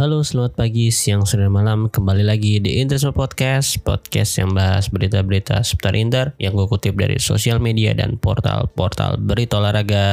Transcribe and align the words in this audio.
Halo, 0.00 0.24
selamat 0.24 0.56
pagi, 0.56 0.88
siang, 0.88 1.28
sore, 1.28 1.52
malam. 1.52 1.92
Kembali 1.92 2.24
lagi 2.24 2.56
di 2.56 2.80
Interisme 2.80 3.12
Podcast, 3.12 3.84
podcast 3.84 4.32
yang 4.40 4.56
bahas 4.56 4.88
berita-berita 4.88 5.60
seputar 5.60 5.92
Inter 5.92 6.32
yang 6.40 6.56
gue 6.56 6.64
kutip 6.72 6.96
dari 6.96 7.20
sosial 7.20 7.60
media 7.60 7.92
dan 7.92 8.16
portal-portal 8.16 9.20
berita 9.20 9.60
olahraga. 9.60 10.08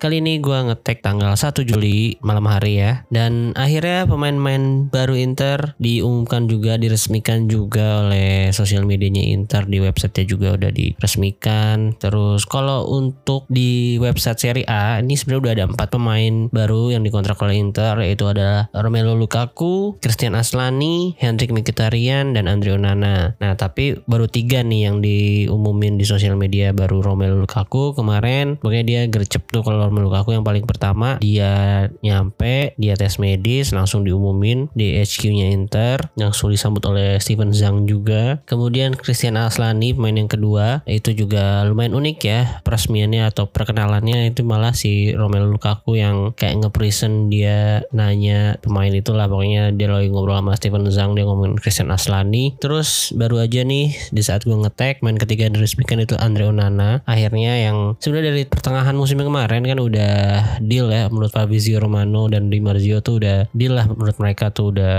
Kali 0.00 0.24
ini 0.24 0.40
gue 0.40 0.72
ngetek 0.72 1.04
tanggal 1.04 1.36
1 1.36 1.60
Juli 1.60 2.16
malam 2.24 2.48
hari 2.48 2.80
ya. 2.80 3.04
Dan 3.12 3.52
akhirnya 3.52 4.08
pemain-pemain 4.08 4.88
baru 4.88 5.12
Inter 5.20 5.76
diumumkan 5.76 6.48
juga, 6.48 6.80
diresmikan 6.80 7.52
juga 7.52 8.08
oleh 8.08 8.48
sosial 8.56 8.88
medianya 8.88 9.28
Inter 9.28 9.68
di 9.68 9.76
websitenya 9.76 10.24
juga 10.24 10.56
udah 10.56 10.72
diresmikan. 10.72 11.92
Terus 12.00 12.48
kalau 12.48 12.88
untuk 12.96 13.44
di 13.52 14.00
website 14.00 14.40
Serie 14.40 14.64
A, 14.64 15.04
ini 15.04 15.20
sebenarnya 15.20 15.42
udah 15.44 15.52
ada 15.52 15.64
empat 15.68 15.88
pemain 15.92 16.48
baru 16.48 16.96
yang 16.96 17.04
dikontrak 17.04 17.36
oleh 17.44 17.60
Inter, 17.60 17.92
yaitu 18.00 18.24
ada 18.24 18.72
Romelu 18.72 19.17
Lukaku, 19.18 19.98
Christian 19.98 20.38
Aslani, 20.38 21.18
Hendrik 21.18 21.50
Mkhitaryan 21.50 22.32
dan 22.32 22.46
Andre 22.46 22.78
Onana. 22.78 23.34
Nah, 23.36 23.52
tapi 23.58 23.98
baru 24.06 24.30
tiga 24.30 24.62
nih 24.62 24.88
yang 24.88 25.02
diumumin 25.02 25.98
di 25.98 26.06
sosial 26.06 26.38
media 26.38 26.70
baru 26.70 27.02
Romelu 27.02 27.42
Lukaku 27.42 27.92
kemarin. 27.98 28.56
Pokoknya 28.62 28.84
dia 28.86 29.00
gercep 29.10 29.44
tuh 29.50 29.66
kalau 29.66 29.90
Romelu 29.90 30.08
Lukaku 30.08 30.38
yang 30.38 30.46
paling 30.46 30.64
pertama 30.64 31.18
dia 31.18 31.86
nyampe, 32.00 32.78
dia 32.78 32.94
tes 32.94 33.18
medis 33.18 33.74
langsung 33.74 34.06
diumumin 34.06 34.70
di 34.72 34.96
HQ-nya 34.96 35.50
Inter, 35.52 36.08
langsung 36.14 36.54
disambut 36.54 36.86
oleh 36.86 37.18
Steven 37.18 37.50
Zhang 37.50 37.84
juga. 37.84 38.40
Kemudian 38.46 38.94
Christian 38.94 39.36
Aslani 39.36 39.92
pemain 39.92 40.14
yang 40.14 40.30
kedua 40.30 40.86
itu 40.86 41.12
juga 41.12 41.66
lumayan 41.66 41.98
unik 41.98 42.18
ya 42.22 42.40
peresmiannya 42.62 43.28
atau 43.28 43.50
perkenalannya 43.50 44.30
itu 44.30 44.46
malah 44.46 44.72
si 44.72 45.12
Romelu 45.12 45.50
Lukaku 45.50 45.98
yang 45.98 46.32
kayak 46.36 46.62
nge-present 46.62 47.32
dia 47.32 47.82
nanya 47.90 48.60
pemain 48.62 48.92
itulah 49.08 49.24
pokoknya 49.24 49.72
dia 49.72 49.88
lagi 49.88 50.12
ngobrol 50.12 50.36
sama 50.36 50.52
Steven 50.52 50.84
Zhang 50.92 51.16
dia 51.16 51.24
ngomongin 51.24 51.56
Christian 51.56 51.88
Aslani 51.88 52.52
terus 52.60 53.16
baru 53.16 53.40
aja 53.40 53.64
nih 53.64 53.96
di 54.12 54.20
saat 54.20 54.44
gue 54.44 54.52
ngetek 54.52 55.00
main 55.00 55.16
ketiga 55.16 55.48
yang 55.48 55.56
diresmikan 55.56 56.02
itu 56.02 56.18
Andre 56.18 56.50
Onana. 56.50 57.00
Akhirnya 57.08 57.56
yang 57.56 57.96
sebenarnya 58.02 58.34
dari 58.34 58.44
pertengahan 58.44 58.92
musim 58.92 59.16
kemarin 59.22 59.64
kan 59.64 59.78
udah 59.78 60.16
deal 60.60 60.90
ya 60.90 61.06
menurut 61.08 61.30
Fabrizio 61.30 61.78
Romano 61.78 62.26
dan 62.26 62.50
Di 62.50 62.58
Marzio 62.58 62.98
tuh 63.00 63.22
udah 63.22 63.48
deal 63.54 63.78
lah 63.78 63.86
menurut 63.86 64.18
mereka 64.18 64.50
tuh 64.50 64.74
udah 64.74 64.96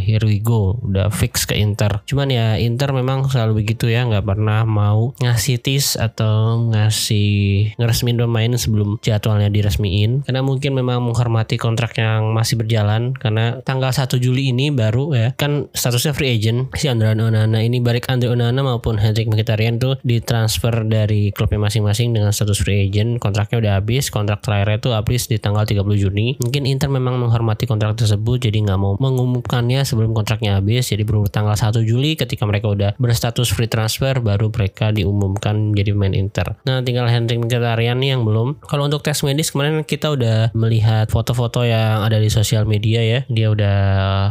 here 0.00 0.24
we 0.24 0.40
go 0.40 0.80
udah 0.82 1.12
fix 1.12 1.44
ke 1.44 1.58
Inter. 1.58 2.00
Cuman 2.08 2.32
ya 2.32 2.56
Inter 2.58 2.90
memang 2.96 3.28
selalu 3.28 3.62
begitu 3.62 3.92
ya 3.92 4.08
nggak 4.08 4.24
pernah 4.24 4.64
mau 4.64 5.12
ngasih 5.20 5.60
tis 5.60 5.94
atau 6.00 6.66
ngasih 6.72 7.76
ngeresmin 7.76 8.18
pemain 8.18 8.52
sebelum 8.56 8.98
jadwalnya 9.04 9.52
diresmiin. 9.52 10.24
Karena 10.24 10.40
mungkin 10.40 10.72
memang 10.72 11.04
menghormati 11.04 11.60
kontrak 11.60 11.92
yang 12.00 12.32
masih 12.32 12.56
berjalan 12.56 13.12
karena 13.12 13.51
tanggal 13.60 13.92
1 13.92 14.08
Juli 14.16 14.48
ini 14.56 14.72
baru 14.72 15.12
ya. 15.12 15.28
Kan 15.36 15.68
statusnya 15.76 16.16
free 16.16 16.32
agent. 16.40 16.72
Si 16.72 16.88
Andre 16.88 17.12
Onana 17.12 17.60
ini 17.60 17.84
baik 17.84 18.08
Andre 18.08 18.32
Onana 18.32 18.64
maupun 18.64 18.96
Hendrik 18.96 19.28
Mkhitaryan 19.28 19.76
tuh 19.76 20.00
ditransfer 20.00 20.88
dari 20.88 21.28
klubnya 21.36 21.68
masing-masing 21.68 22.16
dengan 22.16 22.32
status 22.32 22.64
free 22.64 22.88
agent. 22.88 23.20
Kontraknya 23.20 23.60
udah 23.60 23.72
habis 23.82 24.08
kontrak 24.08 24.40
terakhirnya 24.40 24.78
tuh 24.80 24.92
habis 24.96 25.28
di 25.28 25.36
tanggal 25.36 25.68
30 25.68 25.84
Juni. 26.00 26.40
Mungkin 26.40 26.64
Inter 26.64 26.88
memang 26.88 27.20
menghormati 27.20 27.68
kontrak 27.68 27.98
tersebut 27.98 28.48
jadi 28.48 28.56
nggak 28.64 28.78
mau 28.80 28.94
mengumumkannya 28.96 29.84
sebelum 29.84 30.16
kontraknya 30.16 30.56
habis. 30.56 30.88
Jadi 30.88 31.02
baru 31.04 31.28
tanggal 31.28 31.54
1 31.54 31.84
Juli 31.84 32.16
ketika 32.16 32.48
mereka 32.48 32.72
udah 32.72 32.90
berstatus 32.96 33.52
free 33.52 33.68
transfer 33.68 34.22
baru 34.22 34.48
mereka 34.48 34.94
diumumkan 34.94 35.74
jadi 35.76 35.92
pemain 35.92 36.14
Inter. 36.14 36.56
Nah 36.64 36.80
tinggal 36.80 37.10
Hendrik 37.10 37.42
Mkhitaryan 37.42 37.98
nih 37.98 38.16
yang 38.16 38.22
belum. 38.22 38.62
Kalau 38.64 38.86
untuk 38.86 39.02
tes 39.02 39.18
medis 39.26 39.50
kemarin 39.50 39.82
kita 39.82 40.14
udah 40.14 40.54
melihat 40.54 41.10
foto-foto 41.10 41.66
yang 41.66 42.04
ada 42.06 42.22
di 42.22 42.30
sosial 42.30 42.64
media 42.68 43.00
ya 43.02 43.20
dia 43.26 43.41
udah 43.50 43.76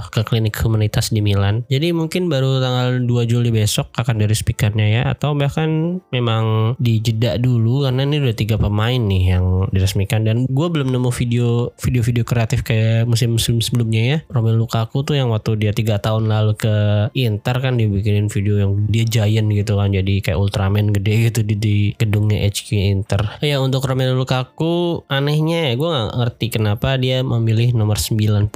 ke 0.07 0.21
klinik 0.23 0.55
humanitas 0.61 1.11
di 1.11 1.19
Milan. 1.19 1.67
Jadi 1.67 1.91
mungkin 1.91 2.31
baru 2.31 2.63
tanggal 2.63 3.03
2 3.03 3.31
Juli 3.31 3.49
besok 3.51 3.91
akan 3.97 4.15
diresmikannya 4.21 4.87
ya. 4.87 5.01
Atau 5.11 5.35
bahkan 5.35 5.99
memang 6.13 6.75
dijeda 6.77 7.35
dulu 7.41 7.83
karena 7.83 8.07
ini 8.07 8.23
udah 8.23 8.35
tiga 8.35 8.55
pemain 8.55 9.01
nih 9.01 9.35
yang 9.35 9.67
diresmikan. 9.73 10.23
Dan 10.23 10.47
gue 10.47 10.67
belum 10.71 10.93
nemu 10.93 11.09
video 11.11 11.73
video-video 11.81 12.23
kreatif 12.23 12.63
kayak 12.63 13.09
musim-musim 13.09 13.59
sebelumnya 13.59 14.01
ya. 14.05 14.17
Romelu 14.29 14.63
Lukaku 14.63 15.01
tuh 15.01 15.17
yang 15.17 15.33
waktu 15.33 15.57
dia 15.57 15.71
tiga 15.73 15.97
tahun 15.97 16.29
lalu 16.29 16.53
ke 16.55 16.75
Inter 17.17 17.55
kan 17.57 17.75
dia 17.75 17.89
bikinin 17.89 18.29
video 18.29 18.61
yang 18.61 18.71
dia 18.87 19.03
giant 19.03 19.49
gitu 19.51 19.75
kan. 19.75 19.89
Jadi 19.89 20.21
kayak 20.21 20.37
Ultraman 20.37 20.93
gede 20.93 21.31
gitu 21.31 21.41
di, 21.41 21.55
di 21.57 21.75
gedungnya 21.97 22.45
HQ 22.45 22.69
Inter. 22.77 23.41
Ya 23.41 23.57
untuk 23.57 23.83
Romelu 23.83 24.13
Lukaku 24.13 25.01
anehnya 25.09 25.71
ya 25.71 25.73
gue 25.79 25.89
nggak 25.89 26.11
ngerti 26.17 26.45
kenapa 26.53 26.99
dia 26.99 27.23
memilih 27.25 27.73
nomor 27.73 27.97
90 27.97 28.51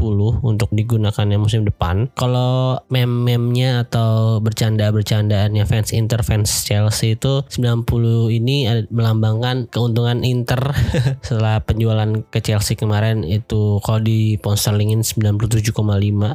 untuk 0.45 0.69
digunakannya 0.69 1.41
musim 1.41 1.65
depan. 1.65 2.13
Kalau 2.13 2.77
mem-memnya 2.93 3.89
atau 3.89 4.37
bercanda-bercandaannya 4.37 5.65
fans 5.65 5.89
Inter 5.97 6.21
fans 6.21 6.61
Chelsea 6.61 7.17
itu 7.17 7.41
90 7.49 7.89
ini 8.29 8.69
melambangkan 8.93 9.65
keuntungan 9.73 10.21
Inter 10.21 10.77
setelah 11.25 11.65
penjualan 11.65 12.21
ke 12.29 12.39
Chelsea 12.45 12.77
kemarin 12.77 13.25
itu 13.25 13.81
kalau 13.81 14.03
di 14.03 14.37
pound 14.37 14.61
sterlingin 14.61 15.01
97,5 15.01 15.73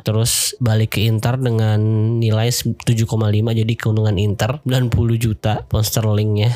terus 0.02 0.58
balik 0.58 0.98
ke 0.98 1.06
Inter 1.06 1.38
dengan 1.38 1.78
nilai 2.18 2.50
7,5 2.50 3.06
jadi 3.54 3.72
keuntungan 3.78 4.16
Inter 4.18 4.58
90 4.66 4.90
juta 5.20 5.62
pound 5.70 5.86
sterlingnya 5.86 6.50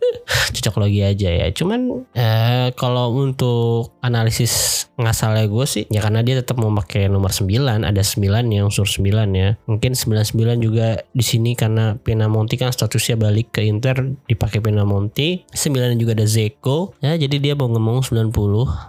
cocok 0.54 0.76
lagi 0.82 1.00
aja 1.06 1.30
ya 1.30 1.46
cuman 1.54 2.08
eh, 2.16 2.68
kalau 2.74 3.14
untuk 3.14 3.94
analisis 4.02 4.86
ngasalnya 4.96 5.44
gue 5.46 5.66
sih 5.68 5.84
ya 5.92 6.00
karena 6.00 6.24
dia 6.24 6.40
tetap 6.40 6.56
mau 6.56 6.72
pakai 6.96 7.12
nomor 7.12 7.28
9 7.28 7.84
ada 7.84 8.00
9 8.00 8.24
yang 8.48 8.72
unsur 8.72 8.88
9 8.88 9.04
ya. 9.36 9.60
Mungkin 9.68 9.92
99 9.92 10.64
juga 10.64 11.04
di 11.12 11.20
sini 11.20 11.52
karena 11.52 12.00
Pinamonti 12.00 12.56
kan 12.56 12.72
statusnya 12.72 13.20
balik 13.20 13.52
ke 13.52 13.68
Inter 13.68 14.16
dipakai 14.24 14.64
Pinamonti 14.64 15.44
9 15.52 16.00
juga 16.00 16.16
ada 16.16 16.24
Zeko 16.24 16.96
ya 17.04 17.20
jadi 17.20 17.36
dia 17.36 17.52
mau 17.52 17.68
ngomong 17.68 18.00
90 18.00 18.32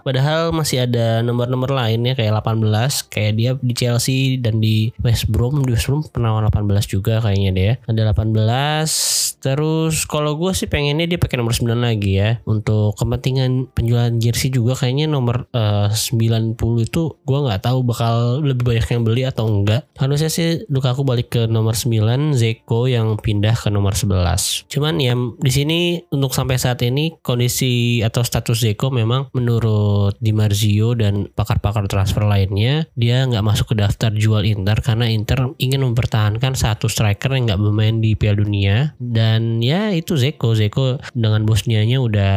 padahal 0.07 0.55
masih 0.55 0.87
ada 0.87 1.19
nomor-nomor 1.19 1.67
lain 1.67 2.07
ya 2.07 2.15
kayak 2.15 2.39
18 2.39 3.11
kayak 3.11 3.33
dia 3.35 3.51
di 3.59 3.73
Chelsea 3.75 4.39
dan 4.39 4.63
di 4.63 4.95
West 5.03 5.27
Brom. 5.27 5.67
Di 5.67 5.75
West 5.75 5.91
Brom 5.91 6.07
pernah 6.07 6.31
18 6.39 6.63
juga 6.87 7.19
kayaknya 7.19 7.51
dia. 7.51 7.73
Ada 7.91 8.15
18 8.15 9.43
terus 9.43 10.07
kalau 10.07 10.33
gue 10.39 10.55
sih 10.55 10.65
pengennya 10.65 11.05
dia 11.05 11.19
pakai 11.19 11.43
nomor 11.43 11.51
9 11.51 11.75
lagi 11.75 12.23
ya. 12.23 12.39
Untuk 12.47 12.95
kepentingan 12.95 13.75
penjualan 13.75 14.15
jersey 14.15 14.47
juga 14.47 14.79
kayaknya 14.79 15.11
nomor 15.11 15.51
uh, 15.51 15.91
90 15.91 16.55
itu 16.87 17.01
gue 17.27 17.39
nggak 17.43 17.67
tahu 17.67 17.83
bakal 17.97 18.45
lebih 18.45 18.61
banyak 18.61 18.85
yang 18.93 19.01
beli 19.01 19.25
atau 19.25 19.49
enggak? 19.49 19.89
Harusnya 19.97 20.29
sih 20.29 20.69
Lukaku 20.69 21.01
balik 21.01 21.33
ke 21.33 21.41
nomor 21.49 21.73
9 21.73 22.37
Zeko 22.37 22.85
yang 22.85 23.17
pindah 23.17 23.57
ke 23.57 23.73
nomor 23.73 23.97
11 23.97 24.69
cuman 24.69 25.01
ya 25.01 25.17
di 25.17 25.49
sini 25.49 25.79
untuk 26.13 26.37
sampai 26.37 26.61
saat 26.61 26.77
ini 26.85 27.17
kondisi 27.25 28.05
atau 28.05 28.21
status 28.21 28.61
Zeko 28.61 28.93
memang 28.93 29.33
menurut 29.33 30.13
Di 30.21 30.29
Marzio 30.29 30.93
dan 30.93 31.31
pakar-pakar 31.33 31.89
transfer 31.89 32.21
lainnya 32.21 32.85
dia 32.93 33.23
nggak 33.25 33.41
masuk 33.41 33.73
ke 33.73 33.75
daftar 33.79 34.11
jual 34.11 34.43
Inter 34.43 34.75
karena 34.83 35.07
Inter 35.07 35.55
ingin 35.57 35.87
mempertahankan 35.87 36.53
satu 36.59 36.91
striker 36.91 37.31
yang 37.31 37.47
nggak 37.47 37.61
bermain 37.63 38.03
di 38.03 38.19
Piala 38.19 38.43
Dunia. 38.43 38.97
Dan 38.99 39.63
ya 39.63 39.95
itu 39.95 40.19
Zeko. 40.19 40.51
Zeko 40.57 40.99
dengan 41.15 41.47
Bosnianya 41.47 42.03
udah 42.03 42.35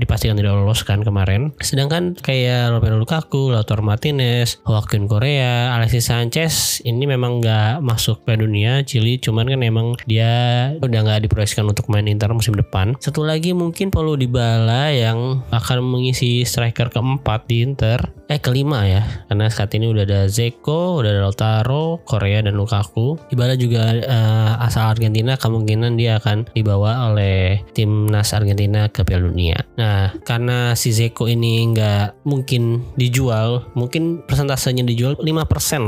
dipastikan 0.00 0.34
tidak 0.34 0.58
lolos 0.58 0.82
kan 0.82 1.06
kemarin. 1.06 1.54
Sedangkan 1.62 2.18
kayak 2.18 2.74
Romelu 2.74 2.98
Lukaku, 2.98 3.54
Lautaro 3.54 3.86
Martinez, 3.86 4.58
Joaquin 4.66 4.97
Korea, 5.06 5.76
Alexis 5.76 6.08
Sanchez 6.10 6.80
ini 6.82 7.04
memang 7.04 7.44
nggak 7.44 7.84
masuk 7.84 8.24
Piala 8.24 8.42
Dunia 8.42 8.82
Chili 8.82 9.20
cuman 9.20 9.46
kan 9.46 9.60
emang 9.60 9.94
dia 10.08 10.32
udah 10.80 11.00
nggak 11.04 11.28
diproyeksikan 11.28 11.68
untuk 11.68 11.92
main 11.92 12.08
Inter 12.08 12.32
musim 12.32 12.56
depan. 12.56 12.96
Satu 12.98 13.22
lagi 13.22 13.52
mungkin 13.52 13.92
Paulo 13.92 14.16
Dybala 14.16 14.90
yang 14.90 15.44
akan 15.52 15.84
mengisi 15.84 16.42
striker 16.48 16.88
keempat 16.88 17.44
di 17.46 17.62
Inter. 17.62 18.00
Eh 18.32 18.40
kelima 18.40 18.88
ya. 18.88 19.04
Karena 19.28 19.52
saat 19.52 19.72
ini 19.76 19.88
udah 19.92 20.04
ada 20.08 20.20
Zeko 20.26 21.04
udah 21.04 21.10
ada 21.12 21.20
Lautaro 21.20 22.00
Korea 22.08 22.40
dan 22.40 22.56
Lukaku. 22.56 23.20
Dybala 23.28 23.60
juga 23.60 23.92
uh, 23.92 24.64
asal 24.64 24.88
Argentina 24.88 25.36
kemungkinan 25.36 26.00
dia 26.00 26.16
akan 26.16 26.48
dibawa 26.56 27.12
oleh 27.12 27.60
timnas 27.76 28.32
Argentina 28.32 28.88
ke 28.88 29.04
Piala 29.04 29.28
Dunia. 29.28 29.60
Nah 29.76 30.16
karena 30.24 30.72
si 30.72 30.96
Zeko 30.96 31.28
ini 31.28 31.68
nggak 31.76 32.24
mungkin 32.24 32.80
dijual 32.96 33.68
mungkin 33.76 34.24
persentasenya 34.24 34.87
dijual 34.88 35.14
5% 35.20 35.28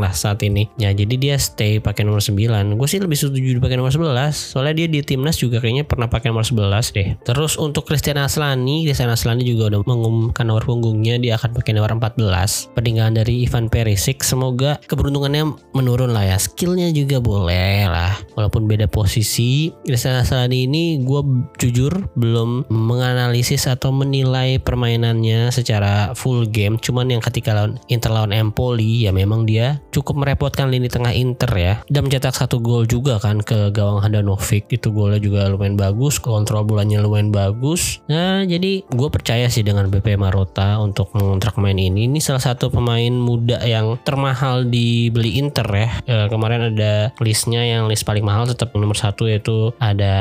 lah 0.04 0.12
saat 0.12 0.44
ini. 0.44 0.68
Ya 0.76 0.92
jadi 0.92 1.16
dia 1.16 1.36
stay 1.40 1.80
pakai 1.80 2.04
nomor 2.04 2.20
9 2.20 2.36
gue 2.76 2.88
sih 2.88 3.00
lebih 3.00 3.16
setuju 3.16 3.58
pakai 3.58 3.80
nomor 3.80 3.92
11 3.92 4.54
soalnya 4.54 4.84
dia 4.84 4.86
di 4.88 5.00
timnas 5.00 5.40
juga 5.40 5.58
kayaknya 5.58 5.88
pernah 5.88 6.06
pakai 6.06 6.30
nomor 6.30 6.44
11 6.44 6.96
deh. 6.96 7.08
Terus 7.24 7.56
untuk 7.56 7.88
Christian 7.88 8.20
Aslani 8.20 8.84
Christian 8.84 9.10
Aslani 9.10 9.42
juga 9.42 9.72
udah 9.74 9.80
mengumumkan 9.88 10.44
nomor 10.46 10.64
punggungnya 10.68 11.16
dia 11.16 11.40
akan 11.40 11.56
pakai 11.56 11.72
nomor 11.76 11.96
14 11.96 12.76
peninggalan 12.76 13.16
dari 13.16 13.44
Ivan 13.44 13.72
Perisic 13.72 14.22
semoga 14.22 14.76
keberuntungannya 14.86 15.74
menurun 15.76 16.12
lah 16.12 16.26
ya. 16.26 16.36
Skillnya 16.40 16.90
juga 16.90 17.22
boleh 17.22 17.86
lah 17.86 18.16
walaupun 18.34 18.66
beda 18.66 18.90
posisi. 18.90 19.70
Cristiano 19.84 20.22
Aslani 20.24 20.66
ini 20.66 21.00
gue 21.04 21.22
jujur 21.60 21.92
belum 22.16 22.70
menganalisis 22.72 23.68
atau 23.68 23.92
menilai 23.94 24.58
permainannya 24.58 25.52
secara 25.52 26.16
full 26.16 26.48
game. 26.48 26.80
Cuman 26.80 27.12
yang 27.12 27.22
ketika 27.22 27.52
lawan 27.52 27.76
Inter 27.92 28.10
lawan 28.10 28.32
Empoli 28.32 28.79
ya 28.80 29.10
memang 29.12 29.44
dia 29.44 29.82
cukup 29.90 30.24
merepotkan 30.24 30.70
lini 30.70 30.88
tengah 30.88 31.12
Inter 31.12 31.50
ya. 31.56 31.74
Dan 31.90 32.08
mencetak 32.08 32.34
satu 32.34 32.62
gol 32.62 32.86
juga 32.88 33.20
kan 33.20 33.42
ke 33.42 33.70
gawang 33.74 34.00
Handanovic. 34.00 34.70
Itu 34.70 34.94
golnya 34.94 35.20
juga 35.20 35.46
lumayan 35.50 35.76
bagus 35.76 36.16
kontrol 36.20 36.62
bulannya 36.64 37.02
lumayan 37.02 37.34
bagus. 37.34 37.98
Nah 38.06 38.46
jadi 38.46 38.86
gue 38.86 39.08
percaya 39.10 39.50
sih 39.50 39.66
dengan 39.66 39.90
BP 39.90 40.14
Marota 40.14 40.78
untuk 40.78 41.10
mengontrak 41.16 41.58
pemain 41.58 41.76
ini. 41.76 42.06
Ini 42.06 42.22
salah 42.22 42.40
satu 42.40 42.70
pemain 42.70 43.10
muda 43.10 43.58
yang 43.66 43.98
termahal 44.06 44.70
dibeli 44.70 45.42
Inter 45.42 45.66
ya. 45.66 45.88
E, 46.06 46.16
kemarin 46.30 46.72
ada 46.72 47.10
listnya 47.18 47.66
yang 47.66 47.90
list 47.90 48.06
paling 48.06 48.22
mahal 48.22 48.46
tetap 48.46 48.70
nomor 48.78 48.94
satu 48.94 49.26
yaitu 49.26 49.74
ada 49.82 50.14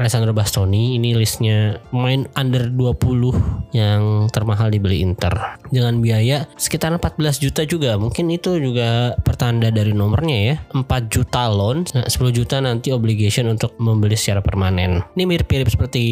Alessandro 0.00 0.32
Bastoni. 0.32 0.96
Ini 0.96 1.12
listnya 1.14 1.78
pemain 1.92 2.24
under 2.34 2.72
20 2.72 3.76
yang 3.76 4.26
termahal 4.32 4.72
dibeli 4.72 5.04
Inter. 5.04 5.60
Dengan 5.68 6.00
biaya 6.00 6.48
sekitar 6.56 6.96
14 6.96 7.44
juta 7.44 7.62
juga 7.68 7.83
mungkin 8.00 8.32
itu 8.32 8.56
juga 8.56 9.12
pertanda 9.20 9.68
dari 9.68 9.92
nomornya 9.92 10.38
ya. 10.40 10.56
4 10.72 11.12
juta 11.12 11.52
loan 11.52 11.86
nah 11.92 12.08
10 12.08 12.16
juta 12.32 12.58
nanti 12.64 12.90
obligation 12.90 13.52
untuk 13.52 13.76
membeli 13.76 14.16
secara 14.16 14.40
permanen. 14.40 15.04
Ini 15.14 15.24
mirip-mirip 15.28 15.68
seperti 15.68 16.02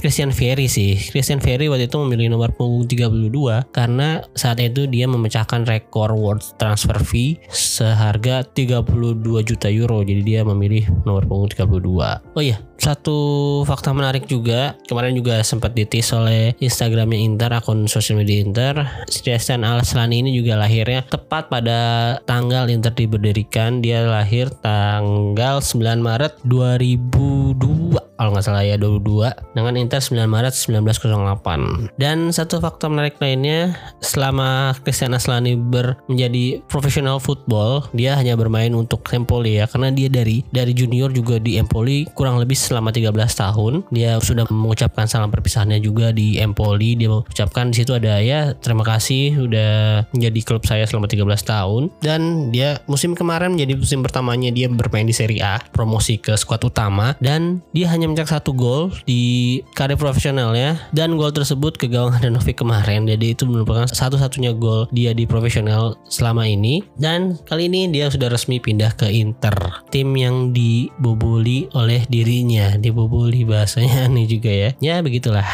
Christian 0.00 0.32
Vieri 0.32 0.66
sih. 0.66 0.96
Christian 0.96 1.38
Vieri 1.44 1.68
waktu 1.68 1.86
itu 1.86 1.96
memilih 2.00 2.32
nomor 2.32 2.56
punggung 2.56 2.88
32 2.88 3.28
karena 3.70 4.24
saat 4.32 4.58
itu 4.64 4.88
dia 4.88 5.04
memecahkan 5.04 5.68
rekor 5.68 6.16
world 6.16 6.42
transfer 6.56 6.96
fee 6.98 7.36
seharga 7.52 8.42
32 8.42 9.22
juta 9.44 9.68
euro. 9.68 10.00
Jadi 10.00 10.22
dia 10.24 10.40
memilih 10.42 10.88
nomor 11.04 11.28
punggung 11.28 11.52
32 11.52 12.38
oh 12.38 12.42
iya 12.42 12.62
satu 12.78 13.18
fakta 13.66 13.90
menarik 13.90 14.30
juga. 14.30 14.78
Kemarin 14.86 15.18
juga 15.18 15.42
sempat 15.42 15.74
ditis 15.74 16.14
oleh 16.14 16.54
Instagramnya 16.62 17.18
Inter 17.18 17.50
akun 17.58 17.90
sosial 17.90 18.22
media 18.22 18.38
Inter. 18.38 18.74
Sebastian 19.10 19.66
Al-Aslani 19.66 20.22
ini 20.22 20.30
juga 20.30 20.54
lahirnya 20.54 21.02
tepat 21.18 21.50
pada 21.50 21.78
tanggal 22.22 22.70
Inter 22.70 22.94
diberdirikan 22.94 23.82
dia 23.82 24.06
lahir 24.06 24.48
tanggal 24.62 25.58
9 25.58 25.98
Maret 25.98 26.38
2002 26.46 28.07
kalau 28.18 28.34
nggak 28.34 28.44
salah 28.44 28.66
ya 28.66 28.74
22 28.74 29.54
dengan 29.54 29.74
Inter 29.78 30.02
9 30.02 30.26
Maret 30.26 30.54
1908 30.58 31.96
dan 31.96 32.34
satu 32.34 32.58
fakta 32.58 32.90
menarik 32.90 33.16
lainnya 33.22 33.78
selama 34.02 34.74
Christian 34.82 35.14
Aslani 35.14 35.54
ber 35.54 35.96
menjadi 36.10 36.60
profesional 36.66 37.22
football 37.22 37.86
dia 37.94 38.18
hanya 38.18 38.34
bermain 38.34 38.74
untuk 38.74 39.06
Empoli 39.14 39.62
ya 39.62 39.70
karena 39.70 39.94
dia 39.94 40.10
dari 40.10 40.42
dari 40.50 40.72
junior 40.74 41.14
juga 41.14 41.38
di 41.38 41.60
Empoli 41.60 42.08
kurang 42.12 42.42
lebih 42.42 42.58
selama 42.58 42.90
13 42.90 43.14
tahun. 43.14 43.86
Dia 43.94 44.18
sudah 44.18 44.48
mengucapkan 44.50 45.06
salam 45.06 45.30
perpisahannya 45.30 45.78
juga 45.78 46.10
di 46.10 46.40
Empoli 46.42 46.98
dia 46.98 47.08
mengucapkan 47.12 47.70
di 47.70 47.82
situ 47.82 47.94
ada 47.94 48.18
ya 48.18 48.52
terima 48.58 48.82
kasih 48.82 49.46
udah 49.46 50.04
menjadi 50.10 50.40
klub 50.42 50.62
saya 50.66 50.84
selama 50.84 51.06
13 51.06 51.22
tahun. 51.44 51.82
Dan 52.02 52.50
dia 52.50 52.82
musim 52.90 53.14
kemarin 53.14 53.54
menjadi 53.54 53.78
musim 53.78 54.02
pertamanya 54.02 54.50
dia 54.50 54.66
bermain 54.66 55.06
di 55.06 55.14
Serie 55.14 55.40
A 55.44 55.62
promosi 55.70 56.18
ke 56.18 56.34
skuad 56.34 56.64
utama 56.66 57.14
dan 57.22 57.62
dia 57.70 57.86
hanya 57.92 58.07
mencetak 58.12 58.40
satu 58.40 58.50
gol 58.56 58.90
di 59.04 59.60
karir 59.76 60.00
profesionalnya 60.00 60.78
dan 60.96 61.14
gol 61.14 61.32
tersebut 61.32 61.76
ke 61.76 61.86
gawang 61.88 62.16
Handanovic 62.16 62.60
kemarin. 62.60 63.04
Jadi 63.04 63.36
itu 63.36 63.44
merupakan 63.44 63.88
satu-satunya 63.88 64.56
gol 64.56 64.88
dia 64.90 65.12
di 65.12 65.28
profesional 65.28 65.96
selama 66.08 66.48
ini. 66.48 66.84
Dan 66.96 67.36
kali 67.48 67.68
ini 67.68 67.88
dia 67.92 68.08
sudah 68.08 68.32
resmi 68.32 68.58
pindah 68.58 68.96
ke 68.96 69.08
Inter. 69.08 69.54
Tim 69.92 70.12
yang 70.16 70.50
diboboli 70.52 71.68
oleh 71.76 72.04
dirinya. 72.08 72.74
Diboboli 72.76 73.44
bahasanya 73.44 74.08
nih 74.14 74.26
juga 74.26 74.50
ya. 74.50 74.70
Ya 74.78 74.96
begitulah 75.00 75.46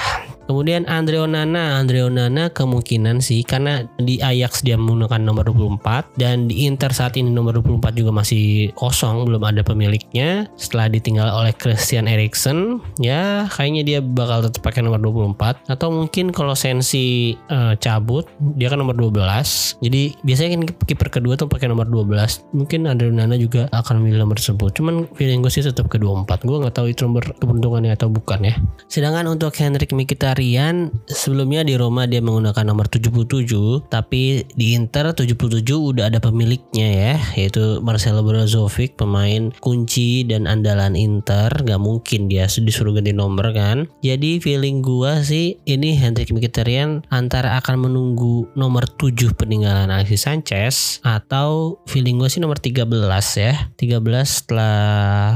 Kemudian 0.45 0.85
Andre 0.85 1.25
Onana, 1.25 1.81
Andre 1.81 2.05
Onana 2.05 2.53
kemungkinan 2.53 3.25
sih 3.25 3.41
karena 3.41 3.89
di 3.97 4.21
Ajax 4.21 4.61
dia 4.61 4.77
menggunakan 4.77 5.25
nomor 5.25 5.49
24 5.49 6.21
dan 6.21 6.53
di 6.53 6.69
Inter 6.69 6.93
saat 6.93 7.17
ini 7.17 7.33
nomor 7.33 7.57
24 7.65 7.97
juga 7.97 8.13
masih 8.13 8.69
kosong, 8.77 9.25
belum 9.25 9.41
ada 9.41 9.65
pemiliknya. 9.65 10.45
Setelah 10.61 10.93
ditinggal 10.93 11.29
oleh 11.33 11.57
Christian 11.57 12.05
Eriksen, 12.05 12.85
ya 13.01 13.49
kayaknya 13.49 13.83
dia 13.83 13.99
bakal 14.05 14.45
tetap 14.45 14.69
pakai 14.69 14.85
nomor 14.85 15.01
24 15.01 15.65
atau 15.73 15.89
mungkin 15.89 16.29
kalau 16.29 16.53
Sensi 16.53 17.33
uh, 17.49 17.73
cabut, 17.81 18.29
dia 18.61 18.69
kan 18.69 18.77
nomor 18.77 18.93
12. 18.93 19.81
Jadi 19.81 20.03
biasanya 20.21 20.51
kan 20.61 20.63
kiper 20.85 21.09
kedua 21.09 21.41
tuh 21.41 21.49
pakai 21.49 21.73
nomor 21.73 21.89
12. 21.89 22.53
Mungkin 22.53 22.85
Andre 22.85 23.09
Onana 23.09 23.41
juga 23.41 23.73
akan 23.73 24.05
memilih 24.05 24.29
nomor 24.29 24.37
tersebut. 24.37 24.77
Cuman 24.77 25.09
feeling 25.17 25.41
gue 25.41 25.53
sih 25.53 25.65
tetap 25.65 25.89
ke 25.89 25.97
24. 25.97 26.45
Gue 26.45 26.57
nggak 26.61 26.77
tahu 26.77 26.87
itu 26.93 27.09
nomor 27.09 27.25
keberuntungannya 27.41 27.97
atau 27.97 28.13
bukan 28.13 28.45
ya. 28.45 28.55
Sedangkan 28.93 29.25
untuk 29.33 29.57
Henrik 29.57 29.89
Mkhitaryan 29.95 30.34
Rian 30.35 30.91
sebelumnya 31.07 31.63
di 31.63 31.79
Roma 31.79 32.11
dia 32.11 32.19
menggunakan 32.19 32.67
nomor 32.67 32.91
77 32.91 33.87
tapi 33.87 34.43
di 34.59 34.75
Inter 34.75 35.15
77 35.15 35.63
udah 35.71 36.11
ada 36.11 36.19
pemiliknya 36.19 36.89
ya 36.91 37.15
yaitu 37.39 37.79
Marcelo 37.81 38.27
Brozovic 38.27 38.99
pemain 38.99 39.55
kunci 39.63 40.27
dan 40.27 40.51
andalan 40.51 40.99
Inter. 40.99 41.51
Gak 41.55 41.79
mungkin 41.79 42.27
dia 42.27 42.51
disuruh 42.51 42.97
ganti 42.97 43.15
nomor 43.15 43.55
kan. 43.55 43.87
Jadi 44.01 44.41
feeling 44.41 44.81
gua 44.81 45.21
sih 45.21 45.61
ini 45.69 45.95
Hendrik 45.95 46.33
Mkhitaryan 46.33 47.07
antara 47.13 47.61
akan 47.61 47.87
menunggu 47.91 48.49
nomor 48.59 48.89
7 48.89 49.37
peninggalan 49.37 49.93
Alexis 49.93 50.27
Sanchez 50.27 50.75
atau 51.05 51.79
feeling 51.87 52.19
gua 52.19 52.33
sih 52.33 52.41
nomor 52.41 52.59
13 52.59 52.89
ya. 53.37 53.71
13 53.77 54.01
setelah 54.25 54.77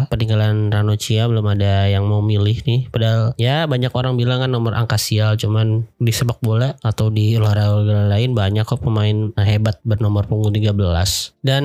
peninggalan 0.08 0.72
Ranocchia 0.72 1.28
belum 1.28 1.44
ada 1.52 1.86
yang 1.86 2.08
mau 2.08 2.24
milih 2.24 2.64
nih. 2.64 2.80
Padahal 2.88 3.36
ya 3.36 3.68
banyak 3.68 3.92
orang 3.92 4.16
bilang 4.16 4.40
kan 4.40 4.50
nomor 4.50 4.72
angka 4.72 4.87
sial 4.96 5.36
cuman 5.36 5.84
di 6.00 6.12
sepak 6.14 6.40
bola 6.40 6.72
atau 6.80 7.12
di 7.12 7.36
olahraga 7.36 8.08
lain 8.08 8.32
banyak 8.32 8.64
kok 8.64 8.80
pemain 8.80 9.34
hebat 9.36 9.82
bernomor 9.84 10.24
punggung 10.24 10.54
13 10.54 10.72
dan 11.44 11.64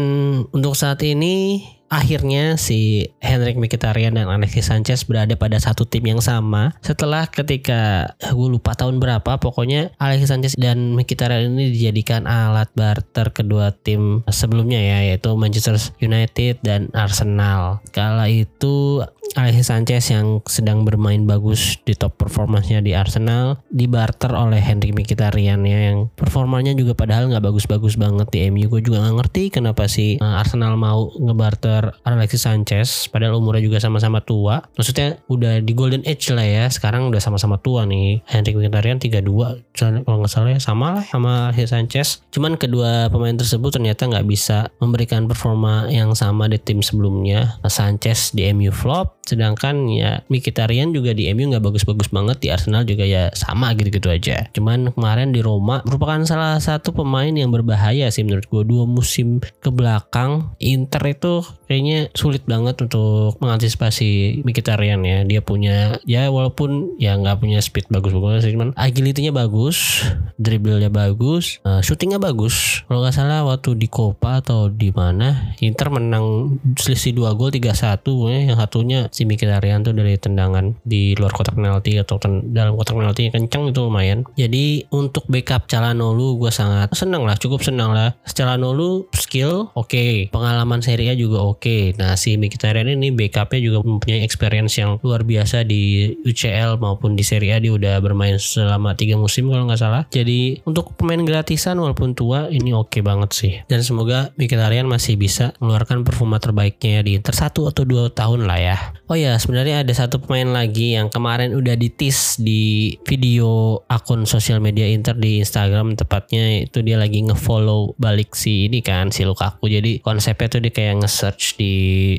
untuk 0.51 0.75
saat 0.75 0.99
ini 1.05 1.63
akhirnya 1.93 2.57
si 2.57 3.13
Henrik 3.21 3.53
Mkhitaryan 3.61 4.17
dan 4.17 4.25
Alexis 4.25 4.73
Sanchez 4.73 5.05
berada 5.05 5.37
pada 5.37 5.61
satu 5.61 5.85
tim 5.85 6.01
yang 6.09 6.19
sama. 6.25 6.73
Setelah 6.81 7.29
ketika 7.29 8.13
gue 8.17 8.49
lupa 8.49 8.73
tahun 8.73 8.97
berapa 8.97 9.37
pokoknya 9.37 9.93
Alexis 10.01 10.33
Sanchez 10.33 10.53
dan 10.57 10.97
Mkhitaryan 10.97 11.53
ini 11.53 11.69
dijadikan 11.69 12.25
alat 12.25 12.73
barter 12.73 13.29
kedua 13.29 13.69
tim 13.69 14.25
sebelumnya 14.25 14.81
ya 14.81 15.13
yaitu 15.13 15.29
Manchester 15.37 15.77
United 16.01 16.65
dan 16.65 16.89
Arsenal. 16.97 17.85
Kala 17.93 18.25
itu 18.25 19.05
Alexis 19.33 19.73
Sanchez 19.73 20.13
yang 20.13 20.45
sedang 20.45 20.85
bermain 20.85 21.25
bagus 21.25 21.81
di 21.81 21.97
top 21.97 22.21
performanya 22.21 22.83
di 22.85 22.93
Arsenal 22.93 23.57
dibarter 23.73 24.29
oleh 24.29 24.62
Henry 24.62 24.93
Mkhitaryan 24.93 25.65
ya 25.65 25.79
yang 25.89 26.13
performanya 26.13 26.77
juga 26.77 26.93
padahal 26.93 27.33
nggak 27.33 27.41
bagus-bagus 27.41 27.97
banget 27.97 28.29
di 28.29 28.45
MU 28.53 28.69
gue 28.69 28.81
juga 28.85 29.01
nggak 29.01 29.15
ngerti 29.17 29.43
kenapa 29.50 29.89
sih 29.89 30.21
eh, 30.21 30.35
Arsenal 30.38 30.77
mau 30.77 31.09
ngebarter 31.17 31.82
Alexis 32.07 32.47
Sanchez 32.47 33.11
padahal 33.11 33.39
umurnya 33.39 33.65
juga 33.67 33.83
sama-sama 33.83 34.23
tua. 34.23 34.63
Maksudnya 34.79 35.19
udah 35.27 35.59
di 35.59 35.73
golden 35.75 36.03
age 36.07 36.31
lah 36.31 36.45
ya 36.45 36.65
sekarang 36.71 37.11
udah 37.11 37.19
sama-sama 37.19 37.59
tua 37.59 37.83
nih. 37.83 38.23
Henry 38.29 38.55
Mkhitaryan 38.55 39.01
32 39.03 39.75
kalau 40.07 40.23
nggak 40.23 40.31
salah 40.31 40.55
ya 40.55 40.61
sama 40.61 40.99
lah 40.99 41.03
sama 41.03 41.51
Alexis 41.51 41.71
Sanchez. 41.73 42.07
Cuman 42.31 42.55
kedua 42.55 43.11
pemain 43.11 43.35
tersebut 43.35 43.73
ternyata 43.73 44.07
nggak 44.07 44.27
bisa 44.29 44.69
memberikan 44.79 45.27
performa 45.27 45.89
yang 45.89 46.13
sama 46.13 46.47
di 46.47 46.61
tim 46.61 46.79
sebelumnya. 46.79 47.57
Sanchez 47.67 48.31
di 48.31 48.45
MU 48.53 48.69
flop 48.69 49.19
sedangkan 49.23 49.87
ya 49.87 50.19
Mkhitaryan 50.27 50.91
juga 50.91 51.15
di 51.15 51.31
MU 51.31 51.55
nggak 51.55 51.63
bagus-bagus 51.63 52.11
banget 52.11 52.43
di 52.43 52.47
Arsenal 52.51 52.83
juga 52.83 53.07
ya 53.07 53.31
sama 53.33 53.71
gitu-gitu 53.73 54.11
aja. 54.11 54.47
Cuman 54.51 54.91
kemarin 54.91 55.31
di 55.31 55.39
Roma 55.39 55.79
merupakan 55.87 56.19
salah 56.27 56.59
satu 56.59 56.91
pemain 56.91 57.31
yang 57.31 57.49
berbahaya 57.49 58.11
sih 58.11 58.27
menurut 58.27 58.45
gue 58.51 58.63
dua 58.67 58.83
musim 58.83 59.39
ke 59.39 59.69
belakang 59.71 60.53
Inter 60.59 61.03
itu 61.07 61.41
kayaknya 61.74 62.13
sulit 62.13 62.46
banget 62.46 62.77
untuk 62.86 63.42
mengantisipasi 63.42 64.46
Mkhitaryan 64.46 65.01
ya 65.01 65.25
dia 65.25 65.42
punya 65.42 65.98
ya 66.06 66.30
walaupun 66.30 66.94
ya 67.01 67.18
nggak 67.18 67.42
punya 67.42 67.58
speed 67.65 67.89
bagus 67.89 68.13
sih 68.46 68.53
cuman 68.53 68.77
agility-nya 68.77 69.34
bagus 69.34 70.06
dribblenya 70.38 70.94
bagus 70.94 71.58
uh, 71.65 71.82
shootingnya 71.82 72.22
bagus 72.22 72.86
kalau 72.86 73.01
nggak 73.01 73.18
salah 73.18 73.42
waktu 73.42 73.74
di 73.74 73.89
Copa 73.89 74.46
atau 74.46 74.70
di 74.70 74.94
mana 74.94 75.58
Inter 75.58 75.89
menang 75.89 76.60
selisih 76.77 77.18
dua 77.18 77.34
gol 77.34 77.50
3-1 77.50 78.06
ya 78.30 78.39
yang 78.53 78.58
satunya 78.62 79.00
si 79.10 79.25
Mkhitaryan 79.25 79.82
tuh 79.82 79.98
dari 79.98 80.13
tendangan 80.20 80.77
di 80.84 81.15
luar 81.18 81.34
kotak 81.34 81.56
penalti 81.56 81.98
atau 81.98 82.20
dalam 82.44 82.75
kotak 82.75 83.00
penalti 83.00 83.32
kencang 83.32 83.72
itu 83.72 83.80
lumayan. 83.86 84.27
Jadi 84.36 84.86
untuk 84.92 85.25
backup 85.32 85.65
Calhanoglu 85.65 86.38
gue 86.38 86.51
sangat 86.51 86.92
senang 86.94 87.24
lah, 87.24 87.39
cukup 87.39 87.63
senang 87.63 87.96
lah. 87.96 88.13
Calhanoglu 88.27 89.08
skill 89.15 89.72
oke, 89.74 89.89
okay. 89.89 90.27
pengalaman 90.30 90.84
Serie 90.84 91.13
A 91.13 91.15
juga 91.15 91.42
oke. 91.42 91.52
Nah 92.00 92.15
si 92.17 92.39
Mkhitaryan 92.39 92.89
ini 92.89 93.13
backupnya 93.13 93.60
juga 93.60 93.77
mempunyai 93.86 94.24
experience 94.25 94.79
yang 94.79 94.98
luar 95.03 95.27
biasa 95.27 95.67
di 95.67 96.13
UCL 96.24 96.79
maupun 96.79 97.13
di 97.13 97.22
Serie 97.25 97.55
A 97.55 97.62
dia 97.62 97.74
udah 97.75 98.00
bermain 98.00 98.39
selama 98.39 98.98
tiga 98.98 99.19
musim 99.19 99.50
kalau 99.51 99.67
nggak 99.67 99.81
salah. 99.81 100.03
Jadi 100.10 100.63
untuk 100.63 100.95
pemain 100.98 101.22
gratisan 101.22 101.77
walaupun 101.77 102.17
tua 102.17 102.50
ini 102.50 102.72
oke 102.72 102.89
okay 102.93 103.01
banget 103.01 103.29
sih. 103.36 103.53
Dan 103.67 103.83
semoga 103.83 104.31
Mkhitaryan 104.39 104.88
masih 104.88 105.19
bisa 105.19 105.53
mengeluarkan 105.60 106.07
performa 106.07 106.39
terbaiknya 106.39 107.03
di 107.03 107.19
Inter 107.19 107.36
satu 107.36 107.69
atau 107.69 107.83
dua 107.83 108.10
tahun 108.10 108.48
lah 108.48 108.60
ya. 108.60 108.77
Oh 109.12 109.17
ya 109.19 109.36
sebenarnya 109.36 109.83
ada 109.83 109.93
satu 109.93 110.24
pemain 110.24 110.50
lagi 110.50 110.95
yang 110.95 111.12
kemarin 111.12 111.53
udah 111.53 111.75
ditis 111.75 112.39
di 112.39 112.95
video 113.05 113.83
akun 113.91 114.24
sosial 114.24 114.63
media 114.63 114.88
Inter 114.88 115.13
di 115.13 115.43
Instagram 115.43 116.00
tepatnya 116.00 116.65
itu 116.65 116.79
dia 116.81 116.95
lagi 116.95 117.19
ngefollow 117.22 118.00
balik 118.00 118.33
si 118.33 118.72
ini 118.72 118.79
kan 118.79 119.12
si 119.12 119.27
Lukaku. 119.27 119.67
Jadi 119.67 120.00
konsepnya 120.00 120.48
tuh 120.48 120.62
dia 120.63 120.72
kayak 120.72 121.03
nge-search 121.03 121.42
di 121.59 121.73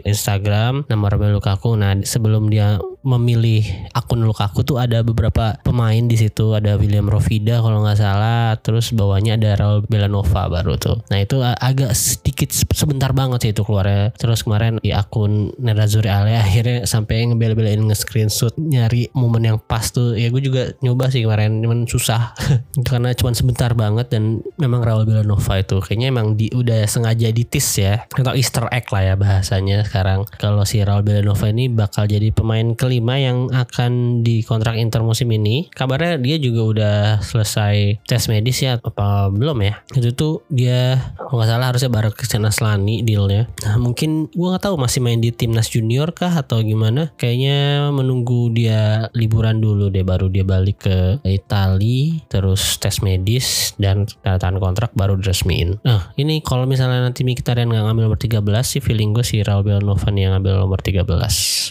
Instagram 0.04 0.84
Romelu 0.88 1.40
Lukaku. 1.40 1.78
Nah 1.78 1.96
sebelum 2.04 2.52
dia 2.52 2.76
memilih 3.04 3.64
akun 3.92 4.24
Lukaku 4.24 4.64
tuh 4.64 4.80
ada 4.80 5.04
beberapa 5.04 5.60
pemain 5.60 6.00
di 6.00 6.16
situ 6.16 6.56
ada 6.56 6.80
William 6.80 7.04
Rovida 7.04 7.60
kalau 7.60 7.84
nggak 7.84 8.00
salah 8.00 8.56
terus 8.60 8.90
bawahnya 8.96 9.36
ada 9.36 9.60
Raul 9.60 9.84
Belanova 9.84 10.48
baru 10.48 10.80
tuh. 10.80 11.04
Nah 11.12 11.20
itu 11.20 11.40
agak 11.40 11.92
sedikit 11.92 12.50
sebentar 12.52 13.12
banget 13.12 13.48
sih 13.48 13.50
itu 13.52 13.62
keluarnya. 13.62 14.10
Terus 14.16 14.42
kemarin 14.42 14.80
di 14.80 14.90
akun 14.90 15.52
Nerazzurri 15.60 16.08
Ale 16.08 16.40
akhirnya 16.40 16.88
sampai 16.88 17.28
ngebel-belain 17.28 17.80
nge-screenshot 17.84 18.56
nyari 18.56 19.12
momen 19.12 19.44
yang 19.44 19.58
pas 19.60 19.92
tuh. 19.92 20.16
Ya 20.16 20.32
gue 20.32 20.40
juga 20.40 20.72
nyoba 20.80 21.12
sih 21.12 21.22
kemarin 21.22 21.60
cuman 21.60 21.84
susah 21.84 22.32
karena 22.88 23.12
cuma 23.12 23.36
sebentar 23.36 23.70
banget 23.76 24.10
dan 24.10 24.40
memang 24.56 24.80
Raul 24.80 25.04
Belanova 25.04 25.60
itu 25.60 25.78
kayaknya 25.84 26.08
emang 26.10 26.34
di, 26.34 26.48
udah 26.50 26.88
sengaja 26.88 27.28
ditis 27.30 27.68
ya 27.78 28.08
atau 28.08 28.32
Easter 28.32 28.66
egg 28.72 28.88
lah 28.88 29.02
ya 29.04 29.13
bahasanya 29.18 29.84
sekarang. 29.84 30.24
Kalau 30.38 30.64
si 30.64 30.80
Raul 30.80 31.04
Belanova 31.04 31.50
ini 31.50 31.68
bakal 31.68 32.08
jadi 32.08 32.30
pemain 32.30 32.72
kelima 32.78 33.20
yang 33.20 33.50
akan 33.52 34.24
dikontrak 34.24 34.78
Inter 34.80 35.04
musim 35.04 35.28
ini. 35.34 35.68
Kabarnya 35.74 36.16
dia 36.22 36.36
juga 36.40 36.62
udah 36.64 36.96
selesai 37.20 38.00
tes 38.06 38.24
medis 38.30 38.62
ya 38.64 38.80
apa 38.80 39.28
belum 39.28 39.58
ya? 39.60 39.74
Itu 39.92 40.16
tuh 40.16 40.34
dia 40.48 40.96
kalau 41.18 41.42
nggak 41.42 41.50
salah 41.50 41.66
harusnya 41.74 41.90
baru 41.92 42.10
ke 42.14 42.24
Aslani 42.24 43.04
dealnya. 43.04 43.50
Nah 43.66 43.76
mungkin 43.76 44.30
gua 44.32 44.56
nggak 44.56 44.64
tahu 44.70 44.74
masih 44.80 45.00
main 45.04 45.20
di 45.20 45.34
timnas 45.34 45.68
junior 45.68 46.14
kah 46.14 46.32
atau 46.32 46.62
gimana. 46.64 47.12
Kayaknya 47.18 47.90
menunggu 47.90 48.54
dia 48.54 49.10
liburan 49.12 49.60
dulu 49.60 49.92
deh 49.92 50.06
baru 50.06 50.30
dia 50.30 50.46
balik 50.46 50.86
ke 50.88 51.20
Itali 51.26 52.24
terus 52.30 52.78
tes 52.80 53.02
medis 53.04 53.76
dan 53.76 54.08
tanda 54.22 54.62
kontrak 54.62 54.96
baru 54.96 55.18
diresmiin. 55.20 55.82
Nah 55.84 56.14
ini 56.16 56.40
kalau 56.40 56.64
misalnya 56.64 57.04
nanti 57.04 57.26
Mkhitaryan 57.26 57.68
nggak 57.68 57.84
ngambil 57.84 58.02
nomor 58.08 58.20
13 58.20 58.40
sih 58.62 58.80
feeling 58.80 59.03
gue 59.12 59.26
si 59.26 59.44
Raul 59.44 59.66
Belnovan 59.66 60.16
yang 60.16 60.38
ngambil 60.38 60.64
nomor 60.64 60.80
13 60.80 61.04